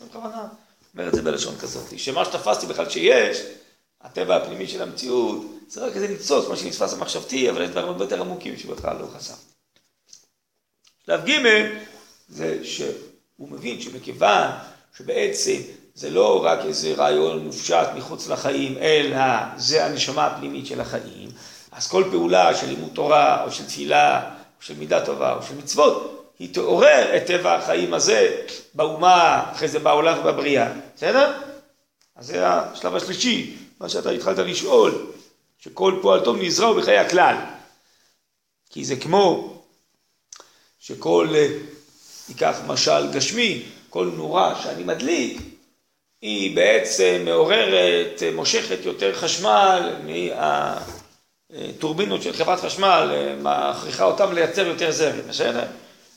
אני 0.01 0.09
בכוונה 0.09 0.47
אומר 0.93 1.07
את 1.07 1.13
זה 1.13 1.21
בלשון 1.21 1.57
כזאת. 1.57 1.99
שמה 1.99 2.25
שתפסתי 2.25 2.65
בכלל 2.65 2.89
שיש, 2.89 3.37
הטבע 4.01 4.35
הפנימי 4.35 4.67
של 4.67 4.81
המציאות, 4.81 5.45
זה 5.67 5.85
רק 5.85 5.95
איזה 5.95 6.07
ניצוץ, 6.07 6.47
מה 6.47 6.57
שנתפס 6.57 6.93
המחשבתי, 6.93 7.49
אבל 7.49 7.61
יש 7.61 7.69
דברים 7.69 7.87
הרבה 7.87 8.03
יותר 8.03 8.21
עמוקים 8.21 8.57
שבכלל 8.57 8.97
לא 8.97 9.07
חשפתי. 9.17 9.51
שלב 11.05 11.25
ג' 11.25 11.41
זה 12.29 12.59
שהוא 13.41 13.51
מבין 13.51 13.81
שמכיוון 13.81 14.47
שבעצם 14.97 15.57
זה 15.95 16.09
לא 16.09 16.45
רק 16.45 16.59
איזה 16.65 16.93
רעיון 16.93 17.45
מופשט 17.45 17.87
מחוץ 17.95 18.27
לחיים, 18.27 18.77
אלא 18.77 19.17
זה 19.57 19.85
הנשמה 19.85 20.25
הפנימית 20.27 20.65
של 20.65 20.81
החיים, 20.81 21.29
אז 21.71 21.87
כל 21.87 22.03
פעולה 22.11 22.55
של 22.55 22.67
לימוד 22.67 22.89
תורה, 22.93 23.43
או 23.43 23.51
של 23.51 23.65
תפילה, 23.65 24.29
או 24.29 24.65
של 24.65 24.77
מידה 24.77 25.05
טובה, 25.05 25.35
או 25.35 25.43
של 25.43 25.55
מצוות, 25.57 26.31
היא 26.39 26.53
תעורר 26.53 27.17
את 27.17 27.25
טבע 27.25 27.55
החיים 27.55 27.93
הזה 27.93 28.45
באומה, 28.73 29.51
אחרי 29.51 29.67
זה 29.67 29.79
בעולם 29.79 30.19
ובבריאה, 30.19 30.73
בסדר? 30.95 31.33
אז 32.15 32.27
זה 32.27 32.47
השלב 32.47 32.95
השלישי, 32.95 33.57
מה 33.79 33.89
שאתה 33.89 34.09
התחלת 34.09 34.37
לשאול, 34.37 35.11
שכל 35.59 35.99
פועל 36.01 36.19
טוב 36.25 36.37
נזרע 36.41 36.73
בחיי 36.73 36.97
הכלל. 36.97 37.35
כי 38.69 38.85
זה 38.85 38.95
כמו 38.95 39.57
שכל, 40.79 41.27
ניקח 42.29 42.57
משל 42.67 43.11
גשמי, 43.11 43.63
כל 43.89 44.11
נורה 44.15 44.61
שאני 44.63 44.83
מדליק, 44.83 45.41
היא 46.21 46.55
בעצם 46.55 47.21
מעוררת, 47.25 48.23
מושכת 48.35 48.85
יותר 48.85 49.15
חשמל 49.15 49.95
מהטורבינות 51.49 52.21
של 52.21 52.33
חברת 52.33 52.59
חשמל, 52.59 53.35
מכריחה 53.41 54.03
אותם 54.03 54.33
לייצר 54.33 54.67
יותר 54.67 54.91
זרם, 54.91 55.27
בסדר? 55.29 55.65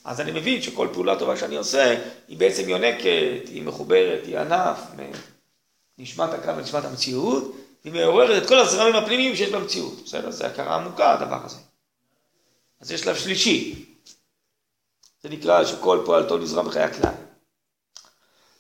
אז 0.05 0.21
אני 0.21 0.33
מבין 0.33 0.63
שכל 0.63 0.89
פעולה 0.93 1.17
טובה 1.19 1.37
שאני 1.37 1.57
עושה, 1.57 1.97
היא 2.29 2.39
בעצם 2.39 2.69
יונקת, 2.69 3.49
היא 3.49 3.63
מחוברת, 3.63 4.27
היא 4.27 4.39
ענף, 4.39 4.79
נשמת 5.99 6.33
הקו 6.33 6.57
ונשמת 6.57 6.85
המציאות, 6.85 7.57
והיא 7.85 7.95
מעוררת 7.95 8.43
את 8.43 8.49
כל 8.49 8.59
הזרמים 8.59 8.97
הפנימיים 8.97 9.37
שיש 9.37 9.51
במציאות, 9.51 10.05
בסדר? 10.05 10.31
זה 10.31 10.47
הכרה 10.47 10.75
עמוקה 10.75 11.13
הדבר 11.13 11.41
הזה. 11.45 11.57
אז 12.81 12.93
יש 12.93 13.01
שלב 13.01 13.17
שלישי, 13.17 13.85
זה 15.25 15.31
נקרא 15.31 15.65
שכל 15.65 16.03
פועל 16.05 16.29
טוב 16.29 16.41
נזרם 16.41 16.67
בחיי 16.67 16.83
הכלל. 16.83 17.15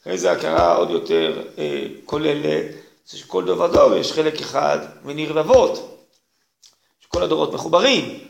אחרי 0.02 0.18
זה 0.18 0.32
הכרה 0.32 0.76
עוד 0.76 0.90
יותר 0.90 1.48
אה, 1.58 1.86
כוללת, 2.04 2.64
זה 3.06 3.18
שכל 3.18 3.44
דור 3.44 3.60
ודור 3.60 3.94
יש 3.94 4.12
חלק 4.12 4.40
אחד 4.40 4.78
ונרבבות, 5.04 6.04
שכל 7.00 7.22
הדורות 7.22 7.52
מחוברים, 7.52 8.28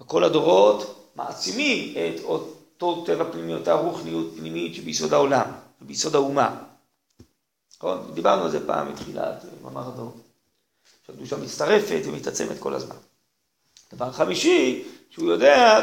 וכל 0.00 0.24
הדורות 0.24 1.10
מעצימים 1.16 1.94
את 1.96 2.20
אותו 2.24 3.04
טבע 3.06 3.32
פנימי, 3.32 3.54
אותה 3.54 3.72
רוחניות 3.74 4.26
פנימית 4.36 4.74
שביסוד 4.74 5.12
העולם, 5.12 5.50
וביסוד 5.82 6.14
האומה. 6.14 6.62
נכון? 7.76 8.10
דיברנו 8.14 8.42
על 8.42 8.50
זה 8.50 8.66
פעם 8.66 8.92
מתחילת 8.92 9.44
מאמר 9.62 9.88
הדור. 9.88 10.12
שהקדושה 11.06 11.36
מצטרפת 11.36 12.00
ומתעצמת 12.04 12.58
כל 12.58 12.74
הזמן. 12.74 12.96
דבר 13.92 14.12
חמישי, 14.12 14.84
שהוא 15.10 15.30
יודע 15.30 15.80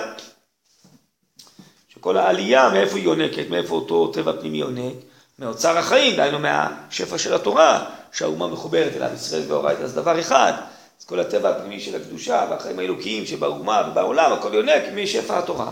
שכל 2.00 2.18
העלייה, 2.18 2.70
מאיפה 2.70 2.96
היא 2.96 3.04
יונקת, 3.04 3.50
מאיפה 3.50 3.76
אותו 3.76 4.08
טבע 4.08 4.34
פנימי 4.40 4.58
יונק, 4.58 4.96
מאוצר 5.40 5.78
החיים, 5.78 6.16
דהיינו 6.16 6.40
מהשפע 6.40 7.18
של 7.18 7.34
התורה, 7.34 7.90
שהאומה 8.12 8.48
מחוברת 8.48 8.96
אליו, 8.96 9.10
ישראל 9.14 9.44
ואורייתא, 9.48 9.82
אז 9.82 9.94
דבר 9.94 10.20
אחד, 10.20 10.54
אז 11.00 11.06
כל 11.06 11.20
הטבע 11.20 11.50
הפנימי 11.50 11.80
של 11.80 12.02
הקדושה 12.02 12.48
והחיים 12.50 12.80
האלוקיים 12.80 13.26
שבאומה 13.26 13.90
ובעולם, 13.92 14.34
הכל 14.34 14.54
יונק 14.54 14.84
משפע 14.96 15.40
התורה. 15.40 15.72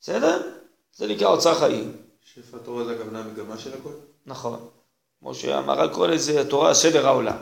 בסדר? 0.00 0.42
זה 0.96 1.06
נקרא 1.06 1.28
אוצר 1.28 1.54
חיים. 1.54 1.96
שפע 2.34 2.56
התורה 2.56 2.84
זה 2.84 2.92
הכוונה 2.94 3.20
המגמה 3.20 3.58
של 3.58 3.70
הכל? 3.80 3.92
נכון. 4.26 4.68
כמו 5.20 5.34
שהמהר"ל 5.34 5.88
קורא 5.88 6.06
לזה 6.06 6.40
התורה 6.40 6.74
סדר 6.74 7.06
העולם. 7.06 7.36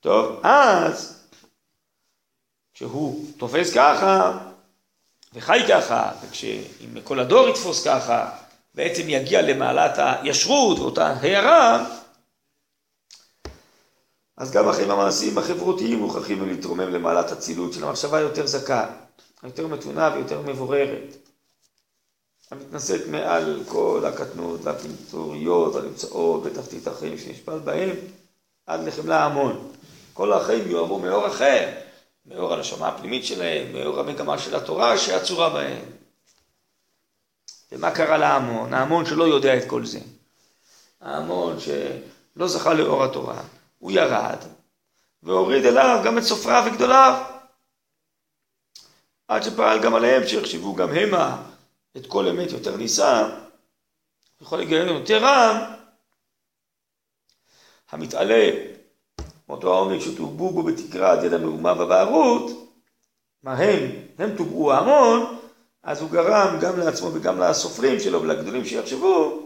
טוב, 0.00 0.40
אז 0.42 1.24
כשהוא 2.74 3.26
תופס 3.36 3.74
ככה 3.74 4.38
וחי 5.32 5.60
ככה, 5.68 6.12
וכשאם 6.22 7.00
כל 7.04 7.20
הדור 7.20 7.48
יתפוס 7.48 7.86
ככה, 7.86 8.30
בעצם 8.74 9.02
יגיע 9.08 9.42
למעלת 9.42 9.92
הישרות 9.96 10.78
ואותה 10.78 11.06
הערה, 11.06 11.86
אז 14.36 14.50
גם 14.50 14.68
החיים 14.68 14.90
המעשיים 14.90 15.38
החברותיים 15.38 15.98
מוכרחים 15.98 16.48
להתרומם 16.48 16.92
למעלת 16.92 17.32
אצילות 17.32 17.72
של 17.72 17.84
המחשבה 17.84 18.18
היותר 18.18 18.46
זכה, 18.46 18.86
היותר 19.42 19.66
מתונה 19.66 20.10
ויותר 20.14 20.40
מבוררת. 20.40 21.16
המתנשאת 22.50 23.06
מעל 23.08 23.62
כל 23.68 24.04
הקטנות 24.08 24.60
והפינטוריות 24.62 25.76
הנמצאות 25.76 26.42
בתחתית 26.42 26.86
החיים 26.86 27.18
שנשפל 27.18 27.58
בהם 27.58 27.90
עד 28.66 28.80
לחמלה 28.80 29.24
המון. 29.24 29.72
כל 30.16 30.32
החיים 30.32 30.70
יאהבו 30.70 30.98
מאור 30.98 31.26
אחר, 31.26 31.72
מאור 32.26 32.54
הנשמה 32.54 32.88
הפנימית 32.88 33.24
שלהם, 33.24 33.72
מאור 33.72 34.00
המגמה 34.00 34.38
של 34.38 34.56
התורה 34.56 34.98
שעצורה 34.98 35.50
בהם. 35.50 35.84
ומה 37.72 37.90
קרה 37.90 38.18
להמון? 38.18 38.74
ההמון 38.74 39.06
שלא 39.06 39.24
יודע 39.24 39.58
את 39.58 39.68
כל 39.68 39.86
זה. 39.86 40.00
ההמון 41.00 41.56
שלא 41.60 42.48
זכה 42.48 42.74
לאור 42.74 43.04
התורה, 43.04 43.42
הוא 43.78 43.92
ירד 43.92 44.38
והוריד 45.22 45.64
אליו 45.64 46.02
גם 46.04 46.18
את 46.18 46.22
סופריו 46.22 46.64
וגדוליו. 46.66 47.24
עד 49.28 49.42
שפעל 49.42 49.82
גם 49.82 49.94
עליהם 49.94 50.26
שיחשבו 50.26 50.74
גם 50.74 50.88
המה 50.92 51.42
את 51.96 52.06
כל 52.06 52.28
אמת 52.28 52.50
יותר 52.52 52.76
נישא, 52.76 53.28
וכל 54.40 54.60
היגיון 54.60 54.88
יותר 54.88 55.24
רם, 55.24 55.56
המתעלה 57.90 58.75
מאותו 59.48 59.74
העומק 59.74 60.00
שתורבו 60.00 60.50
בו 60.50 60.62
בתקרה 60.62 61.12
עד 61.12 61.24
יד 61.24 61.32
המהומה 61.32 61.72
והבערות, 61.78 62.70
מה 63.42 63.54
הם? 63.54 63.90
הם 64.18 64.36
טובעו 64.36 64.72
ההמון, 64.72 65.36
אז 65.82 66.00
הוא 66.00 66.10
גרם 66.10 66.58
גם 66.60 66.78
לעצמו 66.78 67.10
וגם 67.14 67.40
לסופרים 67.40 68.00
שלו 68.00 68.22
ולגדולים 68.22 68.64
שיחשבו, 68.64 69.42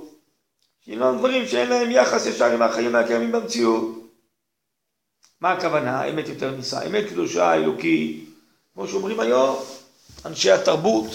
שיהיו 0.84 1.18
דברים 1.18 1.46
שאין 1.46 1.68
להם 1.68 1.90
יחס 1.90 2.26
ישר 2.26 2.52
עם 2.52 2.62
החיים 2.62 2.94
הקיימים 2.96 3.32
במציאות. 3.32 4.00
מה 5.40 5.52
הכוונה? 5.52 6.04
אמת 6.04 6.28
יותר 6.28 6.50
נישא, 6.50 6.86
אמת 6.86 7.04
קדושה 7.08 7.54
אלוקית, 7.54 8.28
כמו 8.74 8.88
שאומרים 8.88 9.20
היום 9.20 9.56
אנשי 10.24 10.50
התרבות. 10.50 11.06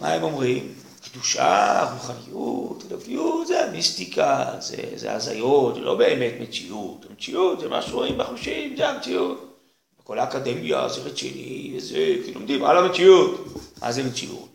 מה 0.00 0.12
הם 0.12 0.22
אומרים? 0.22 0.74
קדושה, 1.16 1.90
רוחניות, 1.92 2.84
אלוקיות, 2.90 3.46
זה 3.46 3.64
המיסטיקה, 3.64 4.54
זה, 4.58 4.76
זה 4.96 5.12
הזיות, 5.12 5.74
זה 5.74 5.80
לא 5.80 5.94
באמת 5.94 6.32
מציאות. 6.40 7.06
המציאות 7.10 7.60
זה 7.60 7.68
מה 7.68 7.82
שרואים 7.82 8.18
בחושים, 8.18 8.76
זה 8.76 8.88
המציאות. 8.88 9.58
כל 10.04 10.18
האקדמיה 10.18 10.88
זה 10.88 11.00
רציני, 11.00 11.74
וזה, 11.76 12.16
כי 12.24 12.34
לומדים 12.34 12.64
על 12.64 12.78
המציאות. 12.78 13.44
מה 13.82 13.92
זה 13.92 14.02
מציאות? 14.02 14.48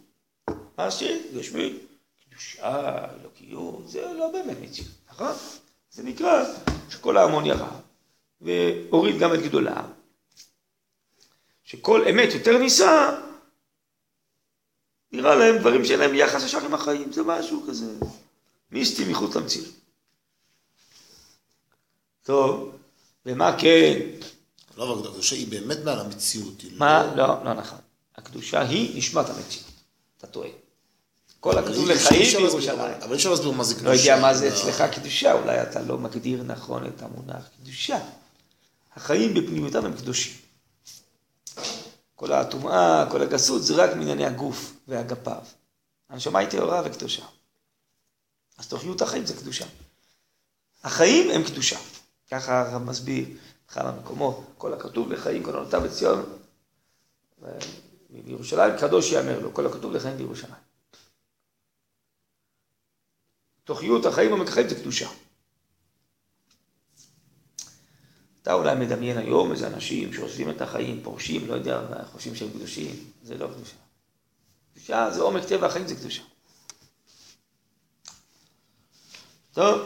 מעשי, 0.78 1.20
גשמי, 1.38 1.74
קדושה, 2.30 3.06
אלוקיות, 3.22 3.84
זה 3.86 4.14
לא 4.18 4.32
באמת 4.32 4.58
מציאות, 4.62 4.92
נכון? 5.12 5.34
זה 5.92 6.04
נקרא 6.04 6.44
שכל 6.90 7.18
ההמון 7.18 7.46
ירד, 7.46 7.68
והוריד 8.42 9.20
גם 9.20 9.34
את 9.34 9.42
גדולה, 9.42 9.82
שכל 11.64 12.08
אמת 12.08 12.34
יותר 12.34 12.58
נישא, 12.58 13.16
נראה 15.12 15.36
להם 15.36 15.58
דברים 15.58 15.86
שאין 15.86 16.00
להם 16.00 16.16
יחס 16.16 16.44
ישר 16.44 16.66
עם 16.66 16.74
החיים, 16.74 17.12
זה 17.14 17.24
משהו 17.24 17.64
כזה 17.68 17.86
מיסטי 18.72 19.06
מחוץ 19.12 19.36
למציאות. 19.36 19.70
טוב, 22.24 22.72
ומה 23.26 23.56
כן? 23.58 24.00
לא, 24.78 24.94
אבל 24.94 25.08
הקדושה 25.10 25.36
היא 25.36 25.48
באמת 25.48 25.78
מעל 25.84 26.00
המציאות. 26.00 26.64
מה? 26.78 27.14
לא, 27.16 27.44
לא 27.44 27.54
נכון. 27.54 27.78
הקדושה 28.16 28.62
היא 28.62 28.98
נשמת 28.98 29.30
המציאות. 29.30 29.72
אתה 30.18 30.28
טועה. 30.28 30.50
כל 31.40 31.58
הכתוב 31.58 31.90
לחיים 31.90 32.38
בירושלים. 32.38 32.80
אבל 32.80 33.12
אי 33.12 33.16
אפשר 33.16 33.30
להסביר 33.30 33.52
מה 33.52 33.64
זה 33.64 33.76
לא 33.76 33.80
קדושה. 33.80 34.02
יודע 34.02 34.22
מה 34.22 34.34
זה 34.34 34.50
לא. 34.50 34.54
אצלך 34.54 34.84
קדושה, 34.96 35.34
אולי 35.34 35.62
אתה 35.62 35.82
לא 35.82 35.98
מגדיר 35.98 36.44
נכון 36.44 36.86
את 36.86 37.02
המונח 37.02 37.50
קדושה. 37.62 38.00
החיים 38.96 39.34
בפנימיותם 39.34 39.86
הם 39.86 39.94
קדושים. 39.94 40.34
כל 42.22 42.32
הטומאה, 42.32 43.06
כל 43.12 43.22
הגסות, 43.22 43.64
זה 43.64 43.84
רק 43.84 43.96
מענייני 43.96 44.26
הגוף 44.26 44.74
והגפיו. 44.88 45.44
הנשמה 46.10 46.40
היא 46.40 46.50
טהורה 46.50 46.82
וקדושה. 46.86 47.26
אז 48.58 48.68
תוכיות 48.68 49.02
החיים 49.02 49.26
זה 49.26 49.34
קדושה. 49.34 49.66
החיים 50.84 51.32
הם 51.32 51.44
קדושה. 51.44 51.80
ככה 52.32 52.62
הרב 52.62 52.84
מסביר 52.84 53.26
בכמה 53.68 53.92
מקומות. 53.92 54.44
כל 54.58 54.74
הכתוב 54.74 55.12
לחיים, 55.12 55.44
כל 55.44 55.56
עונותיו 55.56 55.82
בציון. 55.82 56.38
בירושלים 58.10 58.74
קדוש 58.80 59.12
יאמר 59.12 59.40
לו, 59.40 59.54
כל 59.54 59.66
הכתוב 59.66 59.94
לחיים 59.94 60.18
בירושלים. 60.18 60.54
תוכיות 63.64 64.06
החיים 64.06 64.34
המקחיים 64.34 64.70
זה 64.70 64.76
קדושה. 64.76 65.10
אתה 68.42 68.54
אולי 68.54 68.76
מדמיין 68.76 69.18
היום 69.18 69.52
איזה 69.52 69.68
אנשים 69.68 70.14
שעוזבים 70.14 70.50
את 70.50 70.62
החיים, 70.62 71.00
פורשים, 71.04 71.48
לא 71.48 71.54
יודע, 71.54 71.82
חושבים 72.12 72.36
שהם 72.36 72.50
קדושים, 72.50 72.96
זה 73.24 73.38
לא 73.38 73.48
קדושה. 73.48 73.76
קדושה 74.74 75.10
זה 75.12 75.22
עומק 75.22 75.44
טבע 75.44 75.68
החיים 75.68 75.88
זה 75.88 75.96
קדושה. 75.96 76.22
טוב. 79.54 79.82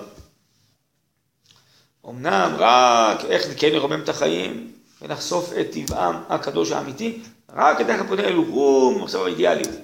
אמנם 2.09 2.55
רק 2.57 3.25
איך 3.25 3.43
כן 3.57 3.71
לרומם 3.71 4.01
את 4.03 4.09
החיים 4.09 4.71
ולחשוף 5.01 5.53
את 5.59 5.71
טבעם 5.71 6.23
הקדוש 6.29 6.71
האמיתי, 6.71 7.21
רק 7.49 7.77
כדי 7.77 7.93
הפונה 7.93 8.23
אלו 8.23 8.43
רום, 8.43 9.03
עכשיו 9.03 9.25
האידיאליות, 9.25 9.75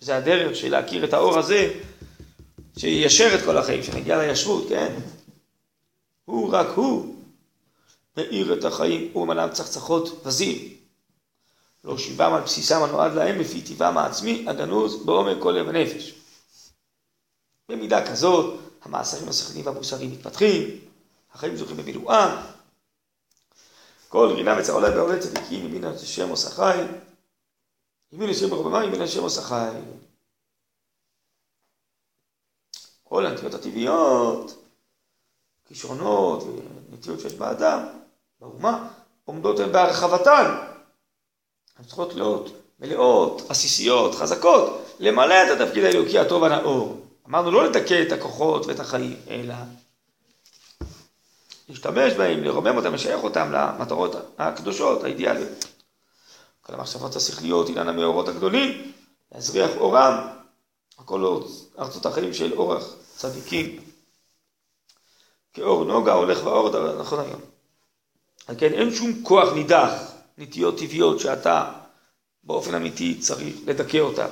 שזה 0.00 0.16
הדרך 0.16 0.56
של 0.56 0.70
להכיר 0.70 1.04
את 1.04 1.12
האור 1.12 1.38
הזה, 1.38 1.72
שיישר 2.78 3.34
את 3.34 3.44
כל 3.44 3.58
החיים, 3.58 3.82
שנגיע 3.82 4.18
לישרות, 4.18 4.68
כן? 4.68 4.94
הוא, 6.24 6.52
רק 6.52 6.66
הוא, 6.68 7.15
מאיר 8.16 8.58
את 8.58 8.64
החיים, 8.64 9.12
מלאם 9.14 9.50
צחצחות 9.50 10.26
וזים. 10.26 10.76
לא 11.84 11.98
שיבם 11.98 12.34
על 12.34 12.42
בסיסם 12.42 12.82
הנועד 12.82 13.12
להם 13.12 13.40
לפי 13.40 13.62
טבעם 13.62 13.98
העצמי, 13.98 14.44
הגנוז 14.48 15.06
בעומק 15.06 15.36
כל 15.42 15.50
לב 15.50 15.66
ונפש. 15.68 16.14
במידה 17.68 18.10
כזאת, 18.10 18.60
המעשרים 18.82 19.28
השכליים 19.28 19.66
והמוסריים 19.66 20.12
מתפתחים, 20.12 20.80
החיים 21.32 21.56
זוכים 21.56 21.76
במילואם. 21.76 22.36
כל 24.08 24.32
רינה 24.36 24.58
וצהולה 24.58 24.90
בעולי 24.90 25.20
צדיקים, 25.20 25.64
ימין 25.66 25.84
השם 25.84 26.28
עושה 26.28 26.50
חי, 26.50 26.76
ימין 28.12 28.30
השם 28.30 28.50
ברבמה, 28.50 28.84
ימין 28.84 29.02
השם 29.02 29.22
עושה 29.22 29.42
חי. 29.42 29.70
כל 33.04 33.26
הנטיות 33.26 33.54
הטבעיות, 33.54 34.64
כישרונות 35.68 36.42
ונטיות 36.90 37.20
שיש 37.20 37.34
באדם, 37.34 38.05
באומה, 38.46 38.88
עומדות 39.24 39.60
הן 39.60 39.72
בהרחבתן. 39.72 40.56
הן 41.78 41.84
צריכות 41.84 42.14
להיות 42.14 42.50
מלאות, 42.80 43.42
עסיסיות, 43.48 44.14
חזקות, 44.14 44.82
למלא 44.98 45.34
את 45.34 45.60
התפקיד 45.60 45.84
האלוקי 45.84 46.18
הטוב 46.18 46.44
הנאור. 46.44 47.00
אמרנו 47.28 47.50
לא 47.50 47.64
לדכא 47.64 48.02
את 48.02 48.12
הכוחות 48.12 48.66
ואת 48.66 48.80
החיים, 48.80 49.16
אלא 49.30 49.54
להשתמש 51.68 52.12
בהם, 52.12 52.44
לרומם 52.44 52.76
אותם, 52.76 52.94
לשייך 52.94 53.24
אותם 53.24 53.52
למטרות 53.52 54.16
הקדושות, 54.38 55.04
האידיאליות. 55.04 55.66
כל 56.62 56.74
המחשבות 56.74 57.16
השכליות, 57.16 57.68
אילן 57.68 57.88
המאורות 57.88 58.28
הגדולים, 58.28 58.92
להזריח 59.32 59.70
אורם, 59.76 60.28
הכל 60.98 61.42
ארצות 61.78 62.06
החיים 62.06 62.34
של 62.34 62.52
אורח 62.52 62.84
צדיקים. 63.16 63.80
כאור 65.54 65.84
נוגה 65.84 66.12
הולך 66.12 66.44
ואור, 66.44 66.92
נכון 66.98 67.20
היום. 67.20 67.55
על 68.46 68.54
כן 68.58 68.72
אין 68.72 68.94
שום 68.94 69.22
כוח 69.22 69.52
נידח, 69.54 69.92
נטיות 70.38 70.78
טבעיות 70.78 71.20
שאתה 71.20 71.72
באופן 72.44 72.74
אמיתי 72.74 73.18
צריך 73.20 73.56
לדכא 73.66 73.98
אותם. 73.98 74.28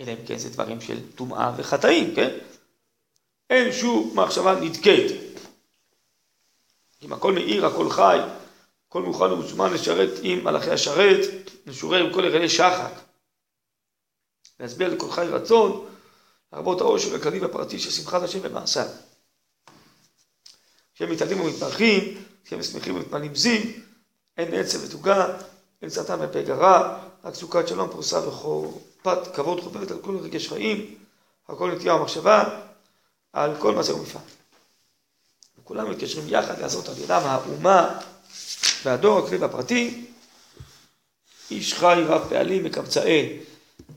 אלא 0.00 0.12
אם 0.12 0.26
כן 0.26 0.38
זה 0.38 0.50
דברים 0.50 0.80
של 0.80 1.12
טומאה 1.12 1.52
וחטאים, 1.56 2.14
כן? 2.14 2.38
אין 3.50 3.72
שום 3.72 4.18
מחשבה 4.18 4.60
נדכאת. 4.60 5.12
אם 7.02 7.12
הכל 7.12 7.32
מאיר, 7.32 7.66
הכל 7.66 7.90
חי, 7.90 8.18
הכל 8.88 9.02
מוכן 9.02 9.24
ומוזמן 9.24 9.72
לשרת 9.72 10.10
עם 10.22 10.44
מלאכי 10.44 10.70
השרת, 10.70 11.50
לשורר 11.66 12.04
עם 12.04 12.12
כל 12.12 12.24
הרגלי 12.24 12.48
שחת. 12.48 12.92
להסביר 14.60 14.94
לכל 14.94 15.10
חי 15.10 15.26
רצון, 15.30 15.88
להרבות 16.52 16.80
העושר 16.80 17.14
הכללי 17.14 17.38
והפרטי 17.38 17.78
של 17.78 17.90
שמחת 17.90 18.22
השם 18.22 18.42
במעשיו. 18.42 18.86
כשהם 20.94 21.10
מתעלים 21.12 21.40
ומתברכים, 21.40 22.24
כשהם 22.46 22.62
שמחים 22.62 22.96
ומתמלאים 22.96 23.34
זים, 23.34 23.82
אין 24.38 24.54
עצב 24.54 24.84
ותוגה, 24.84 25.26
אין 25.82 25.90
סרטן 25.90 26.18
ופגע 26.20 26.54
רע, 26.54 26.98
רק 27.24 27.34
סוכת 27.34 27.68
שלום 27.68 27.90
פרוסה 27.90 28.28
וחורפת 28.28 29.18
כבוד 29.34 29.60
חוברת 29.60 29.90
על 29.90 29.98
כל 30.00 30.16
רגש 30.16 30.48
חיים, 30.48 30.94
על 31.48 31.56
כל 31.56 31.72
נטייה 31.72 31.94
ומחשבה, 31.94 32.60
על 33.32 33.56
כל 33.58 33.74
מעשה 33.74 33.94
ומפעל. 33.94 34.22
וכולם 35.58 35.90
מתקשרים 35.90 36.24
יחד 36.28 36.60
לעשות 36.60 36.88
על 36.88 36.98
ידם 36.98 37.22
האומה 37.24 37.98
והדור 38.84 39.18
הכלי 39.18 39.36
והפרטי, 39.38 40.06
איש 41.50 41.74
חי 41.74 42.02
רב 42.06 42.28
פעלים 42.28 42.64
מקבצאי, 42.64 43.38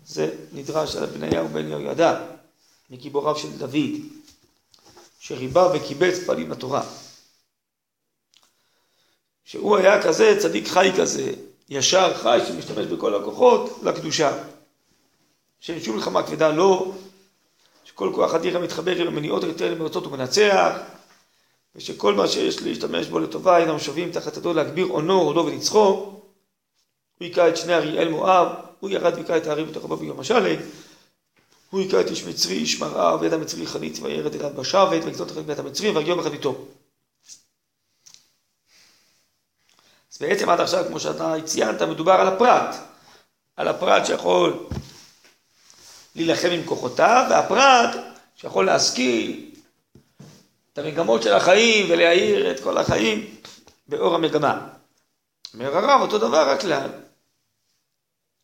זה 0.05 0.35
נדרש 0.51 0.95
על 0.95 1.05
בניהו 1.05 1.47
בן 1.47 1.67
יהוידע, 1.67 2.21
מגיבוריו 2.89 3.35
של 3.35 3.57
דוד, 3.57 4.01
שריבה 5.19 5.71
וקיבץ 5.73 6.15
פעלים 6.25 6.51
לתורה. 6.51 6.83
שהוא 9.49 9.77
היה 9.77 10.01
כזה 10.01 10.35
צדיק 10.39 10.67
חי 10.67 10.91
כזה, 10.97 11.31
ישר 11.69 12.13
חי 12.13 12.39
שמשתמש 12.47 12.85
בכל 12.85 13.15
הכוחות 13.15 13.79
לקדושה. 13.83 14.37
שאין 15.59 15.81
שום 15.81 15.95
מלחמה 15.95 16.23
כבדה 16.23 16.49
לא, 16.49 16.91
שכל 17.83 18.11
כוח 18.15 18.33
אדיר 18.33 18.57
המתחבר 18.57 18.95
עם 18.95 19.07
המניעות 19.07 19.43
היותר 19.43 19.73
למרצות 19.73 20.07
ומנצח, 20.07 20.71
ושכל 21.75 22.13
מה 22.13 22.27
שיש 22.27 22.61
להשתמש 22.61 23.07
בו 23.07 23.19
לטובה 23.19 23.57
אינם 23.57 23.79
שווים 23.79 24.11
תחת 24.11 24.37
ידו 24.37 24.53
להגביר 24.53 24.85
אונו, 24.85 25.21
הודו 25.21 25.45
ונצחו. 25.45 25.79
הוא 25.79 26.21
היכה 27.19 27.49
את 27.49 27.57
שני 27.57 27.73
אריאל 27.73 28.09
מואב, 28.09 28.47
הוא 28.79 28.89
ירד 28.89 29.13
והיכה 29.13 29.37
את 29.37 29.47
הערים 29.47 29.67
בתוך 29.67 29.85
הבא 29.85 29.95
ביום 29.95 30.19
השלג. 30.19 30.59
הוא 31.69 31.81
היכה 31.81 32.01
את 32.01 32.09
איש 32.09 32.23
מצרי, 32.23 32.55
איש 32.55 32.81
מראה, 32.81 33.19
ויד 33.19 33.33
המצרי 33.33 33.67
חנית, 33.67 33.99
וירד 34.01 34.35
אליו 34.35 34.49
בשבת, 34.55 35.03
ויקטון 35.05 35.27
תחת 35.27 35.37
בית 35.37 35.59
המצרי, 35.59 35.89
ויום 35.89 36.19
אחד 36.19 36.33
איתו. 36.33 36.65
אז 40.13 40.17
בעצם 40.17 40.49
עד 40.49 40.59
עכשיו, 40.59 40.85
כמו 40.87 40.99
שאתה 40.99 41.35
ציינת, 41.45 41.81
מדובר 41.81 42.11
על 42.11 42.27
הפרט. 42.27 42.75
על 43.55 43.67
הפרט 43.67 44.05
שיכול 44.05 44.67
להילחם 46.15 46.49
עם 46.51 46.63
כוחותיו, 46.65 47.27
והפרט 47.29 47.95
שיכול 48.35 48.65
להשכיל 48.65 49.51
את 50.73 50.77
המגמות 50.77 51.23
של 51.23 51.33
החיים 51.33 51.85
ולהאיר 51.89 52.51
את 52.51 52.59
כל 52.59 52.77
החיים 52.77 53.35
באור 53.87 54.15
המגמה. 54.15 54.67
אומר 55.53 55.77
הרב, 55.77 56.01
אותו 56.01 56.17
דבר 56.17 56.49
הכלל. 56.49 56.89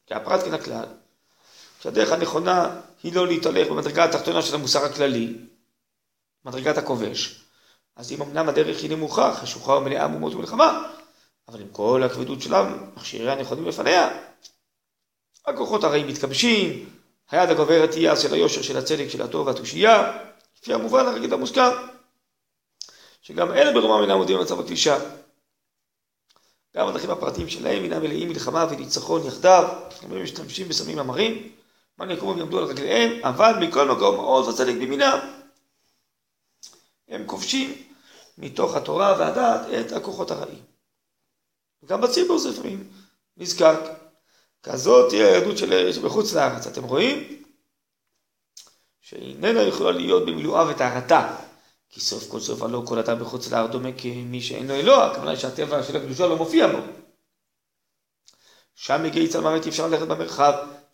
כי 0.08 0.14
הפרט 0.14 0.44
כן 0.46 0.54
הכלל. 0.54 0.86
שהדרך 1.82 2.12
הנכונה 2.12 2.82
היא 3.04 3.16
לא 3.16 3.28
להתהלך 3.28 3.68
במדרגה 3.68 4.04
התחתונה 4.04 4.42
של 4.42 4.56
המוסר 4.56 4.86
הכללי, 4.86 5.34
מדרגת 6.46 6.78
הכובש. 6.78 7.42
אז 7.96 8.12
אם 8.12 8.22
אמנם 8.22 8.50
הדרך 8.50 8.82
היא 8.82 8.90
נמוכה, 8.90 9.36
חשוכה 9.36 9.72
ומלאה 9.72 10.08
מהומות 10.08 10.34
ומלחמה, 10.34 10.95
אבל 11.48 11.62
עם 11.62 11.68
כל 11.72 12.04
הכבדות 12.04 12.42
שלה, 12.42 12.76
מכשיריה 12.96 13.34
הנכונים 13.34 13.66
לפניה, 13.66 14.10
הכוחות 15.46 15.84
הרעים 15.84 16.08
מתכבשים, 16.08 16.90
היד 17.32 17.50
הגוברת 17.50 17.94
היא 17.94 18.10
אז 18.10 18.22
של 18.22 18.34
היושר, 18.34 18.62
של 18.62 18.78
הצדק, 18.78 19.10
של 19.10 19.22
הטוב 19.22 19.48
והתושייה, 19.48 20.18
לפי 20.62 20.74
המובן 20.74 21.06
הרגיל 21.06 21.32
והמוסכם, 21.32 21.70
שגם 23.22 23.52
אלה 23.52 23.74
ברומם 23.74 24.02
אינם 24.02 24.18
עומדים 24.18 24.38
במצב 24.38 24.60
הקלישה. 24.60 25.00
גם 26.76 26.88
הדרכים 26.88 27.10
הפרטיים 27.10 27.50
שלהם 27.50 27.84
אינם 27.84 28.02
מלאים 28.02 28.30
מלחמה 28.30 28.66
וניצחון 28.70 29.28
יחדיו, 29.28 29.70
הם 30.02 30.24
משתמשים 30.24 30.70
בסמים 30.70 31.00
המרים, 31.00 31.52
מה 31.98 32.14
יקומו 32.14 32.36
ויעמדו 32.36 32.60
על 32.60 32.64
רגליהם, 32.64 33.26
אבל 33.26 33.54
מכל 33.60 33.88
מקום 33.88 34.16
עוז 34.16 34.48
וצדק 34.48 34.76
במינם. 34.76 35.20
הם 37.08 37.24
כובשים 37.26 37.74
מתוך 38.38 38.76
התורה 38.76 39.16
והדעת 39.20 39.62
את 39.80 39.92
הכוחות 39.92 40.32
הרעים. 40.32 40.75
גם 41.86 42.02
בציבור 42.02 42.38
זה 42.38 42.50
לפעמים 42.50 42.84
נזקק. 43.38 43.80
כזאת 44.64 45.10
תהיה 45.10 45.28
היהדות 45.28 45.58
של 45.58 45.92
שבחוץ 45.92 46.34
לארץ. 46.34 46.68
אתם 46.68 46.84
רואים? 46.84 47.44
שאיננה 49.02 49.62
יכולה 49.62 49.92
להיות 49.92 50.26
במילואה 50.26 50.70
וטהרתה. 50.70 51.36
כי 51.90 52.02
סוף 52.02 52.30
כל 52.30 52.40
סוף 52.40 52.62
הלא 52.62 52.84
כל 52.86 53.00
אדם 53.00 53.20
בחוץ 53.20 53.52
לארץ 53.52 53.72
דומה 53.72 53.90
כמי 53.98 54.42
שאין 54.42 54.68
לו 54.68 54.74
אלוה, 54.74 55.12
הכוונה 55.12 55.32
היא 55.32 55.40
שהטבע 55.40 55.84
של 55.84 55.98
הקדושה 55.98 56.28
לא 56.28 56.38
מופיע 56.38 56.68
בו. 56.68 56.78
שם 58.76 59.04
מגיעי 59.04 59.28
צל 59.28 59.40
מוות 59.40 59.66
אי 59.66 59.70
אפשר 59.70 59.88
ללכת 59.88 60.08
במרחב, 60.08 60.54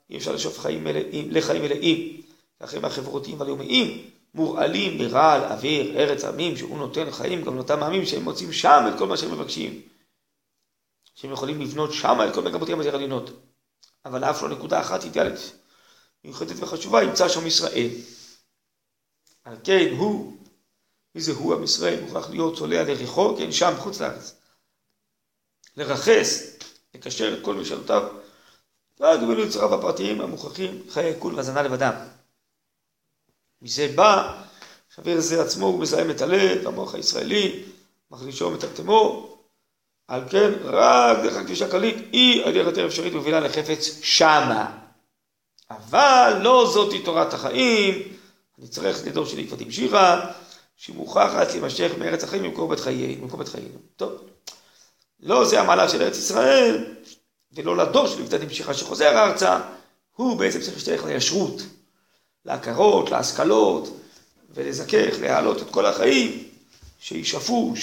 אי 0.10 0.18
אפשר 0.18 0.34
לשאוף 0.34 0.60
חיים 0.60 0.84
מלאים, 0.84 1.32
לחיים 1.32 1.62
מלאים. 1.62 2.22
החיים 2.62 2.86
החברותיים 2.86 3.42
הלאומיים 3.42 4.10
מורעלים 4.34 4.98
ברעל, 4.98 5.44
אוויר, 5.44 5.98
ארץ 5.98 6.24
עמים, 6.24 6.58
שהוא 6.58 6.78
נותן 6.78 7.12
חיים 7.12 7.42
גם 7.42 7.56
לאותם 7.56 7.84
עמים 7.84 8.06
שהם 8.06 8.24
מוצאים 8.24 8.54
שם 8.54 8.84
את 8.90 9.00
כל 9.00 9.08
מה 9.08 9.18
שהם 9.18 9.32
מבקשים. 9.32 9.82
שהם 11.22 11.32
יכולים 11.32 11.62
לבנות 11.62 11.94
שם 11.94 12.18
את 12.28 12.34
כל 12.34 12.42
מגבותיהם 12.42 12.80
הזרעלינות. 12.80 13.30
אבל 14.06 14.24
אף 14.24 14.44
לא 14.44 14.50
נקודה 14.50 14.82
אחת 14.82 15.04
אידיאלית 15.04 15.40
מיוחדת 16.24 16.56
וחשובה 16.60 17.04
ימצא 17.04 17.30
שם 17.30 17.48
ישראל. 17.48 17.90
על 19.44 19.58
כן 19.64 19.94
הוא, 19.98 20.38
מי 21.16 21.22
זה 21.22 21.32
הוא 21.32 21.54
עם 21.54 21.64
ישראל, 21.64 22.02
מוכרח 22.02 22.30
להיות 22.30 22.58
צולע 22.58 22.84
לריחו, 22.84 23.36
כן 23.38 23.52
שם 23.52 23.74
בחוץ 23.78 24.02
לארץ. 24.02 24.36
לרחס, 25.78 26.58
לקשר 26.94 27.34
את 27.34 27.44
כל 27.46 27.56
משאלותיו, 27.56 28.10
רק 29.00 29.20
בלו 29.20 29.44
יצריו 29.44 29.76
הפרטיים 29.76 30.22
המוכרחים 30.22 30.84
חיי 30.90 31.20
כול 31.20 31.36
והזנה 31.36 31.62
לבדם. 31.62 31.94
מזה 33.62 33.94
בא, 33.96 34.44
חבר 34.96 35.20
זה 35.20 35.42
עצמו 35.42 35.66
הוא 35.66 35.80
מזהם 35.80 36.12
את 36.12 36.22
הלב, 36.22 36.68
המוח 36.68 36.96
הישראלי, 36.96 37.64
מחלישו 38.12 38.46
ומטלטמו, 38.46 39.31
על 40.12 40.22
כן 40.30 40.52
רק 40.64 41.18
דרך 41.24 41.38
הקדישה 41.38 41.72
כללית 41.72 41.96
היא 42.12 42.46
הדרך 42.46 42.66
יותר 42.66 42.86
אפשרית 42.88 43.14
מובילה 43.14 43.40
לחפץ 43.40 44.00
שמה. 44.02 44.72
אבל 45.70 46.40
לא 46.42 46.72
זאתי 46.74 47.00
תורת 47.00 47.34
החיים, 47.34 48.02
אני 48.60 48.68
צריך 48.68 49.08
לדור 49.08 49.26
שלי 49.26 49.48
כבר 49.48 49.58
תמשיכה, 49.58 50.32
שהיא 50.76 50.96
מוכרחת 50.96 51.52
להימשך 51.52 51.92
מארץ 51.98 52.24
החיים 52.24 52.44
במקום 52.44 52.70
בית 52.70 52.80
חיינו. 53.50 53.80
טוב, 53.96 54.12
לא 55.20 55.46
זה 55.46 55.62
המעלה 55.62 55.90
של 55.90 56.02
ארץ 56.02 56.18
ישראל, 56.18 56.86
ולא 57.54 57.78
לדור 57.78 58.08
של 58.08 58.22
עבדת 58.22 58.42
המשיכה 58.42 58.74
שחוזר 58.74 59.24
ארצה, 59.24 59.60
הוא 60.16 60.38
בעצם 60.38 60.62
צריך 60.62 60.74
להשתייך 60.74 61.06
לישרות, 61.06 61.62
להכרות, 62.46 63.10
להשכלות, 63.10 63.98
ולזכך, 64.50 65.16
להעלות 65.22 65.62
את 65.62 65.70
כל 65.72 65.86
החיים, 65.86 66.44
שישאפו, 67.00 67.74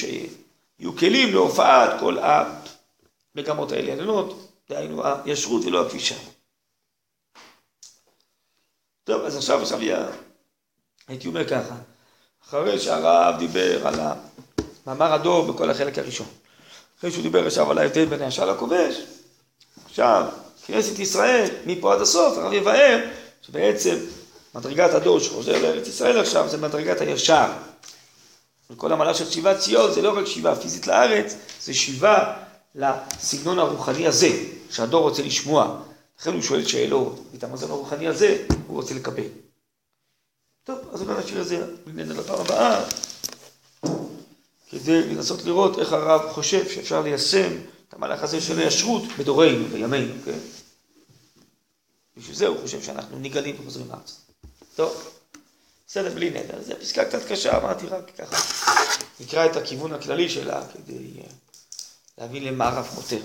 שיהיו 0.78 0.96
כלים 0.96 1.32
להופעת 1.32 2.00
כל 2.00 2.16
המגמות 2.18 3.72
האלה 3.72 3.90
העליונות, 3.90 4.48
דהיינו 4.70 5.02
הישרות 5.24 5.64
ולא 5.64 5.86
הכבישה. 5.86 6.14
טוב, 9.04 9.24
אז 9.24 9.36
עכשיו, 9.36 9.62
עכשיו 9.62 9.82
יהיה, 9.82 10.06
הייתי 11.08 11.28
אומר 11.28 11.48
ככה, 11.48 11.74
אחרי 12.44 12.78
שהרב 12.78 13.38
דיבר 13.38 13.86
על 13.86 13.94
המאמר 14.86 15.12
הדור 15.12 15.52
בכל 15.52 15.70
החלק 15.70 15.98
הראשון, 15.98 16.26
אחרי 16.98 17.10
שהוא 17.10 17.22
דיבר 17.22 17.46
עכשיו 17.46 17.70
על 17.70 17.78
ההבדל 17.78 18.04
בין 18.04 18.22
הישר 18.22 18.52
לכובש, 18.52 18.96
עכשיו, 19.84 20.28
כנסת 20.66 20.98
ישראל, 20.98 21.48
מפה 21.66 21.94
עד 21.94 22.00
הסוף, 22.00 22.38
הרב 22.38 22.52
יבאר 22.52 23.04
שבעצם 23.42 23.96
מדרגת 24.54 24.94
הדור 24.94 25.20
שחוזר 25.20 25.62
לארץ 25.62 25.88
ישראל 25.88 26.20
עכשיו, 26.20 26.48
זה 26.48 26.56
מדרגת 26.56 27.00
הישר. 27.00 27.46
וכל 28.70 28.92
המעלה 28.92 29.14
של 29.14 29.30
שיבת 29.30 29.58
ציון 29.58 29.92
זה 29.92 30.02
לא 30.02 30.18
רק 30.18 30.26
שיבה 30.26 30.56
פיזית 30.56 30.86
לארץ, 30.86 31.36
זה 31.62 31.74
שיבה 31.74 32.34
לסגנון 32.74 33.58
הרוחני 33.58 34.06
הזה, 34.06 34.44
שהדור 34.70 35.08
רוצה 35.08 35.22
לשמוע. 35.22 35.80
לכן 36.20 36.32
הוא 36.32 36.42
שואל 36.42 36.66
שאלות, 36.66 37.20
את 37.34 37.44
המזון 37.44 37.70
הרוחני 37.70 38.08
הזה 38.08 38.46
הוא 38.66 38.76
רוצה 38.76 38.94
לקבל. 38.94 39.28
טוב, 40.64 40.78
אז 40.92 41.02
אולי 41.02 41.24
נשאיר 41.24 41.40
את 41.40 41.46
זה 41.46 41.66
לפעם 41.96 42.40
הבאה, 42.40 42.84
כדי 44.70 45.02
לנסות 45.02 45.44
לראות 45.44 45.78
איך 45.78 45.92
הרב 45.92 46.32
חושב 46.32 46.68
שאפשר 46.68 47.02
ליישם 47.02 47.50
את 47.88 47.94
המהלך 47.94 48.22
הזה 48.22 48.40
של 48.40 48.58
הישרות 48.58 49.02
בדורנו, 49.18 49.64
בימינו, 49.64 50.14
כן? 50.24 50.38
בשביל 52.16 52.36
זה 52.36 52.46
הוא 52.46 52.56
חושב 52.62 52.82
שאנחנו 52.82 53.18
נגלים 53.18 53.56
וחוזרים 53.60 53.88
לארץ. 53.88 54.20
טוב, 54.76 55.17
בסדר, 55.88 56.14
בלי 56.14 56.30
נדר. 56.30 56.62
זו 56.62 56.74
פסקה 56.80 57.04
קצת 57.04 57.28
קשה, 57.28 57.56
אמרתי 57.56 57.86
רק 57.86 58.10
ככה. 58.18 58.36
נקרא 59.20 59.46
את 59.46 59.56
הכיוון 59.56 59.92
הכללי 59.92 60.28
שלה 60.28 60.62
כדי 60.72 61.22
להבין 62.18 62.44
למה 62.44 62.68
הרב 62.68 62.86
חותר. 62.86 63.20